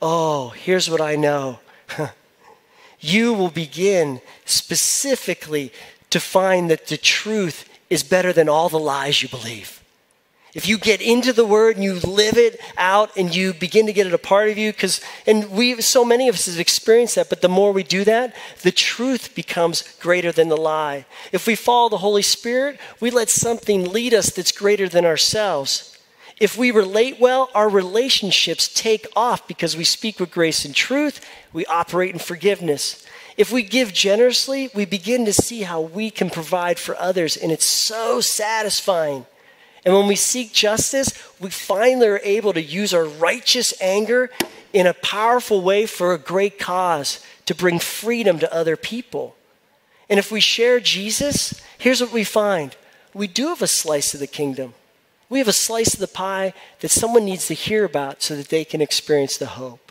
oh, 0.00 0.48
here's 0.50 0.88
what 0.88 1.02
I 1.02 1.16
know. 1.16 1.60
you 3.00 3.34
will 3.34 3.50
begin 3.50 4.22
specifically 4.46 5.70
to 6.08 6.20
find 6.20 6.70
that 6.70 6.86
the 6.86 6.96
truth 6.96 7.68
is 7.90 8.02
better 8.02 8.32
than 8.32 8.48
all 8.48 8.70
the 8.70 8.78
lies 8.78 9.22
you 9.22 9.28
believe. 9.28 9.77
If 10.58 10.66
you 10.66 10.76
get 10.76 11.00
into 11.00 11.32
the 11.32 11.44
word 11.44 11.76
and 11.76 11.84
you 11.84 12.00
live 12.00 12.36
it 12.36 12.58
out 12.76 13.16
and 13.16 13.32
you 13.32 13.54
begin 13.54 13.86
to 13.86 13.92
get 13.92 14.08
it 14.08 14.12
a 14.12 14.18
part 14.18 14.48
of 14.48 14.58
you, 14.58 14.72
because, 14.72 15.00
and 15.24 15.52
we, 15.52 15.80
so 15.80 16.04
many 16.04 16.26
of 16.26 16.34
us 16.34 16.46
have 16.46 16.58
experienced 16.58 17.14
that, 17.14 17.28
but 17.28 17.42
the 17.42 17.48
more 17.48 17.70
we 17.70 17.84
do 17.84 18.02
that, 18.02 18.34
the 18.62 18.72
truth 18.72 19.36
becomes 19.36 19.84
greater 20.00 20.32
than 20.32 20.48
the 20.48 20.56
lie. 20.56 21.06
If 21.30 21.46
we 21.46 21.54
follow 21.54 21.88
the 21.88 21.98
Holy 21.98 22.22
Spirit, 22.22 22.80
we 22.98 23.12
let 23.12 23.30
something 23.30 23.92
lead 23.92 24.12
us 24.12 24.30
that's 24.30 24.50
greater 24.50 24.88
than 24.88 25.04
ourselves. 25.04 25.96
If 26.40 26.58
we 26.58 26.72
relate 26.72 27.20
well, 27.20 27.50
our 27.54 27.68
relationships 27.68 28.66
take 28.66 29.06
off 29.14 29.46
because 29.46 29.76
we 29.76 29.84
speak 29.84 30.18
with 30.18 30.32
grace 30.32 30.64
and 30.64 30.74
truth, 30.74 31.24
we 31.52 31.66
operate 31.66 32.14
in 32.14 32.18
forgiveness. 32.18 33.06
If 33.36 33.52
we 33.52 33.62
give 33.62 33.92
generously, 33.92 34.70
we 34.74 34.86
begin 34.86 35.24
to 35.26 35.32
see 35.32 35.62
how 35.62 35.80
we 35.80 36.10
can 36.10 36.30
provide 36.30 36.80
for 36.80 36.96
others, 36.96 37.36
and 37.36 37.52
it's 37.52 37.64
so 37.64 38.20
satisfying. 38.20 39.24
And 39.88 39.96
when 39.96 40.06
we 40.06 40.16
seek 40.16 40.52
justice, 40.52 41.14
we 41.40 41.48
finally 41.48 42.08
are 42.08 42.20
able 42.22 42.52
to 42.52 42.60
use 42.60 42.92
our 42.92 43.06
righteous 43.06 43.72
anger 43.80 44.28
in 44.74 44.86
a 44.86 44.92
powerful 44.92 45.62
way 45.62 45.86
for 45.86 46.12
a 46.12 46.18
great 46.18 46.58
cause 46.58 47.24
to 47.46 47.54
bring 47.54 47.78
freedom 47.78 48.38
to 48.40 48.54
other 48.54 48.76
people. 48.76 49.34
And 50.10 50.18
if 50.18 50.30
we 50.30 50.40
share 50.40 50.78
Jesus, 50.78 51.58
here's 51.78 52.02
what 52.02 52.12
we 52.12 52.22
find 52.22 52.76
we 53.14 53.26
do 53.28 53.46
have 53.48 53.62
a 53.62 53.66
slice 53.66 54.12
of 54.12 54.20
the 54.20 54.26
kingdom. 54.26 54.74
We 55.30 55.38
have 55.38 55.48
a 55.48 55.54
slice 55.54 55.94
of 55.94 56.00
the 56.00 56.06
pie 56.06 56.52
that 56.80 56.90
someone 56.90 57.24
needs 57.24 57.46
to 57.46 57.54
hear 57.54 57.86
about 57.86 58.22
so 58.22 58.36
that 58.36 58.50
they 58.50 58.66
can 58.66 58.82
experience 58.82 59.38
the 59.38 59.46
hope. 59.46 59.90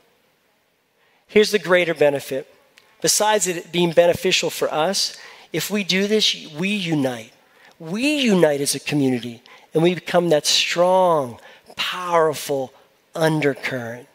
Here's 1.26 1.50
the 1.50 1.58
greater 1.58 1.96
benefit. 1.96 2.54
Besides 3.02 3.48
it 3.48 3.72
being 3.72 3.94
beneficial 3.94 4.52
for 4.52 4.72
us, 4.72 5.18
if 5.52 5.72
we 5.72 5.84
do 5.84 6.06
this, 6.06 6.48
we 6.56 6.70
unite. 6.70 7.34
We 7.80 8.20
unite 8.20 8.62
as 8.62 8.76
a 8.76 8.80
community 8.80 9.42
and 9.78 9.84
we 9.84 9.94
become 9.94 10.30
that 10.30 10.48
strong, 10.48 11.40
powerful 11.76 12.74
undercurrent. 13.14 14.08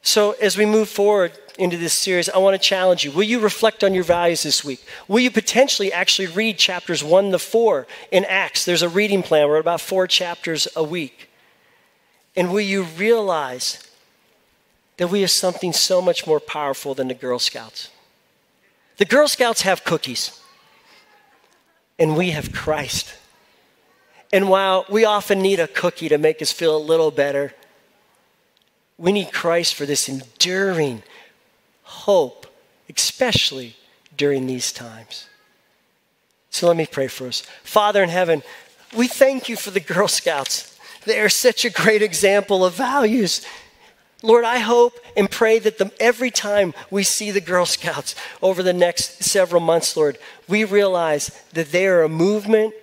So, 0.00 0.30
as 0.40 0.56
we 0.56 0.64
move 0.64 0.88
forward 0.88 1.32
into 1.58 1.76
this 1.76 1.92
series, 1.92 2.30
I 2.30 2.38
want 2.38 2.54
to 2.54 2.68
challenge 2.68 3.04
you. 3.04 3.10
Will 3.10 3.24
you 3.24 3.40
reflect 3.40 3.84
on 3.84 3.92
your 3.92 4.04
values 4.04 4.42
this 4.42 4.64
week? 4.64 4.82
Will 5.06 5.20
you 5.20 5.30
potentially 5.30 5.92
actually 5.92 6.28
read 6.28 6.56
chapters 6.56 7.04
1 7.04 7.30
to 7.32 7.38
4 7.38 7.86
in 8.10 8.24
Acts? 8.24 8.64
There's 8.64 8.80
a 8.80 8.88
reading 8.88 9.22
plan. 9.22 9.48
We're 9.48 9.58
about 9.58 9.82
four 9.82 10.06
chapters 10.06 10.66
a 10.74 10.82
week. 10.82 11.28
And 12.34 12.50
will 12.50 12.62
you 12.62 12.84
realize 12.84 13.86
that 14.96 15.08
we 15.08 15.20
have 15.20 15.30
something 15.30 15.74
so 15.74 16.00
much 16.00 16.26
more 16.26 16.40
powerful 16.40 16.94
than 16.94 17.08
the 17.08 17.14
Girl 17.14 17.38
Scouts? 17.38 17.90
The 18.96 19.04
Girl 19.04 19.28
Scouts 19.28 19.60
have 19.60 19.84
cookies, 19.84 20.40
and 21.98 22.16
we 22.16 22.30
have 22.30 22.50
Christ. 22.50 23.16
And 24.32 24.48
while 24.48 24.86
we 24.88 25.04
often 25.04 25.42
need 25.42 25.60
a 25.60 25.68
cookie 25.68 26.08
to 26.08 26.18
make 26.18 26.40
us 26.40 26.50
feel 26.50 26.76
a 26.76 26.78
little 26.78 27.10
better, 27.10 27.52
we 28.96 29.12
need 29.12 29.32
Christ 29.32 29.74
for 29.74 29.84
this 29.84 30.08
enduring 30.08 31.02
hope, 31.82 32.46
especially 32.94 33.76
during 34.16 34.46
these 34.46 34.72
times. 34.72 35.26
So 36.50 36.66
let 36.66 36.76
me 36.76 36.86
pray 36.86 37.08
for 37.08 37.26
us. 37.26 37.42
Father 37.62 38.02
in 38.02 38.08
heaven, 38.08 38.42
we 38.96 39.08
thank 39.08 39.48
you 39.48 39.56
for 39.56 39.70
the 39.70 39.80
Girl 39.80 40.08
Scouts. 40.08 40.78
They 41.04 41.20
are 41.20 41.28
such 41.28 41.64
a 41.64 41.70
great 41.70 42.02
example 42.02 42.64
of 42.64 42.74
values. 42.74 43.44
Lord, 44.22 44.44
I 44.44 44.58
hope 44.58 44.94
and 45.16 45.30
pray 45.30 45.58
that 45.58 45.78
the, 45.78 45.90
every 45.98 46.30
time 46.30 46.74
we 46.90 47.02
see 47.02 47.30
the 47.30 47.40
Girl 47.40 47.66
Scouts 47.66 48.14
over 48.40 48.62
the 48.62 48.72
next 48.72 49.24
several 49.24 49.60
months, 49.60 49.96
Lord, 49.96 50.16
we 50.46 50.64
realize 50.64 51.30
that 51.54 51.72
they 51.72 51.86
are 51.86 52.02
a 52.02 52.08
movement 52.08 52.74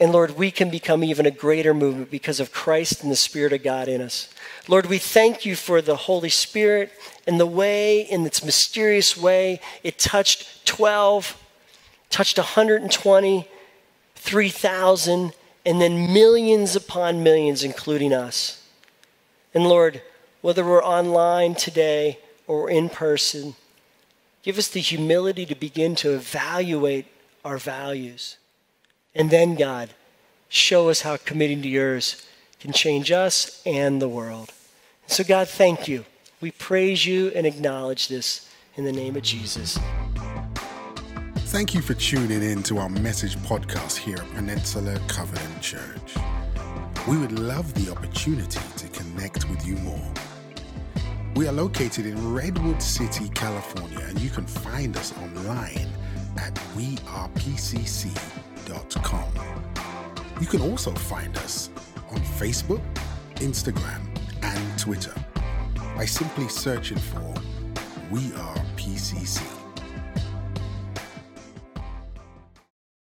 and 0.00 0.12
Lord, 0.12 0.36
we 0.36 0.50
can 0.50 0.70
become 0.70 1.04
even 1.04 1.24
a 1.24 1.30
greater 1.30 1.72
movement 1.72 2.10
because 2.10 2.40
of 2.40 2.52
Christ 2.52 3.02
and 3.02 3.12
the 3.12 3.16
Spirit 3.16 3.52
of 3.52 3.62
God 3.62 3.86
in 3.86 4.00
us. 4.00 4.28
Lord, 4.66 4.86
we 4.86 4.98
thank 4.98 5.46
you 5.46 5.54
for 5.54 5.80
the 5.80 5.94
Holy 5.94 6.28
Spirit 6.28 6.90
and 7.26 7.38
the 7.38 7.46
way, 7.46 8.00
in 8.00 8.26
its 8.26 8.44
mysterious 8.44 9.16
way, 9.16 9.60
it 9.82 9.98
touched 9.98 10.66
12, 10.66 11.40
touched 12.10 12.38
120, 12.38 13.48
3,000, 14.16 15.32
and 15.64 15.80
then 15.80 16.12
millions 16.12 16.74
upon 16.74 17.22
millions, 17.22 17.62
including 17.62 18.12
us. 18.12 18.62
And 19.54 19.64
Lord, 19.64 20.02
whether 20.40 20.64
we're 20.64 20.84
online 20.84 21.54
today 21.54 22.18
or 22.46 22.68
in 22.68 22.88
person, 22.88 23.54
give 24.42 24.58
us 24.58 24.68
the 24.68 24.80
humility 24.80 25.46
to 25.46 25.54
begin 25.54 25.94
to 25.96 26.14
evaluate 26.14 27.06
our 27.44 27.58
values. 27.58 28.38
And 29.14 29.30
then, 29.30 29.54
God, 29.54 29.90
show 30.48 30.88
us 30.88 31.02
how 31.02 31.16
committing 31.16 31.62
to 31.62 31.68
yours 31.68 32.26
can 32.58 32.72
change 32.72 33.12
us 33.12 33.62
and 33.64 34.02
the 34.02 34.08
world. 34.08 34.52
So, 35.06 35.22
God, 35.22 35.48
thank 35.48 35.86
you. 35.86 36.04
We 36.40 36.50
praise 36.50 37.06
you 37.06 37.28
and 37.34 37.46
acknowledge 37.46 38.08
this 38.08 38.50
in 38.76 38.84
the 38.84 38.92
name 38.92 39.16
of 39.16 39.22
Jesus. 39.22 39.78
Thank 41.36 41.74
you 41.74 41.80
for 41.80 41.94
tuning 41.94 42.42
in 42.42 42.64
to 42.64 42.78
our 42.78 42.88
message 42.88 43.36
podcast 43.36 43.96
here 43.96 44.16
at 44.16 44.28
Peninsula 44.34 44.98
Covenant 45.06 45.62
Church. 45.62 46.16
We 47.06 47.16
would 47.18 47.38
love 47.38 47.72
the 47.74 47.92
opportunity 47.92 48.60
to 48.78 48.88
connect 48.88 49.48
with 49.48 49.64
you 49.64 49.76
more. 49.76 50.12
We 51.36 51.46
are 51.46 51.52
located 51.52 52.06
in 52.06 52.34
Redwood 52.34 52.82
City, 52.82 53.28
California, 53.30 54.00
and 54.00 54.20
you 54.20 54.30
can 54.30 54.46
find 54.46 54.96
us 54.96 55.16
online 55.18 55.88
at 56.36 56.54
wearepcc.com 56.76 58.33
you 60.40 60.46
can 60.46 60.60
also 60.60 60.92
find 60.92 61.36
us 61.38 61.70
on 62.10 62.18
Facebook, 62.18 62.82
Instagram, 63.36 64.02
and 64.42 64.78
Twitter 64.78 65.14
by 65.96 66.04
simply 66.04 66.48
searching 66.48 66.98
for 66.98 67.34
We 68.10 68.32
Are 68.34 68.56
PCC. 68.76 69.63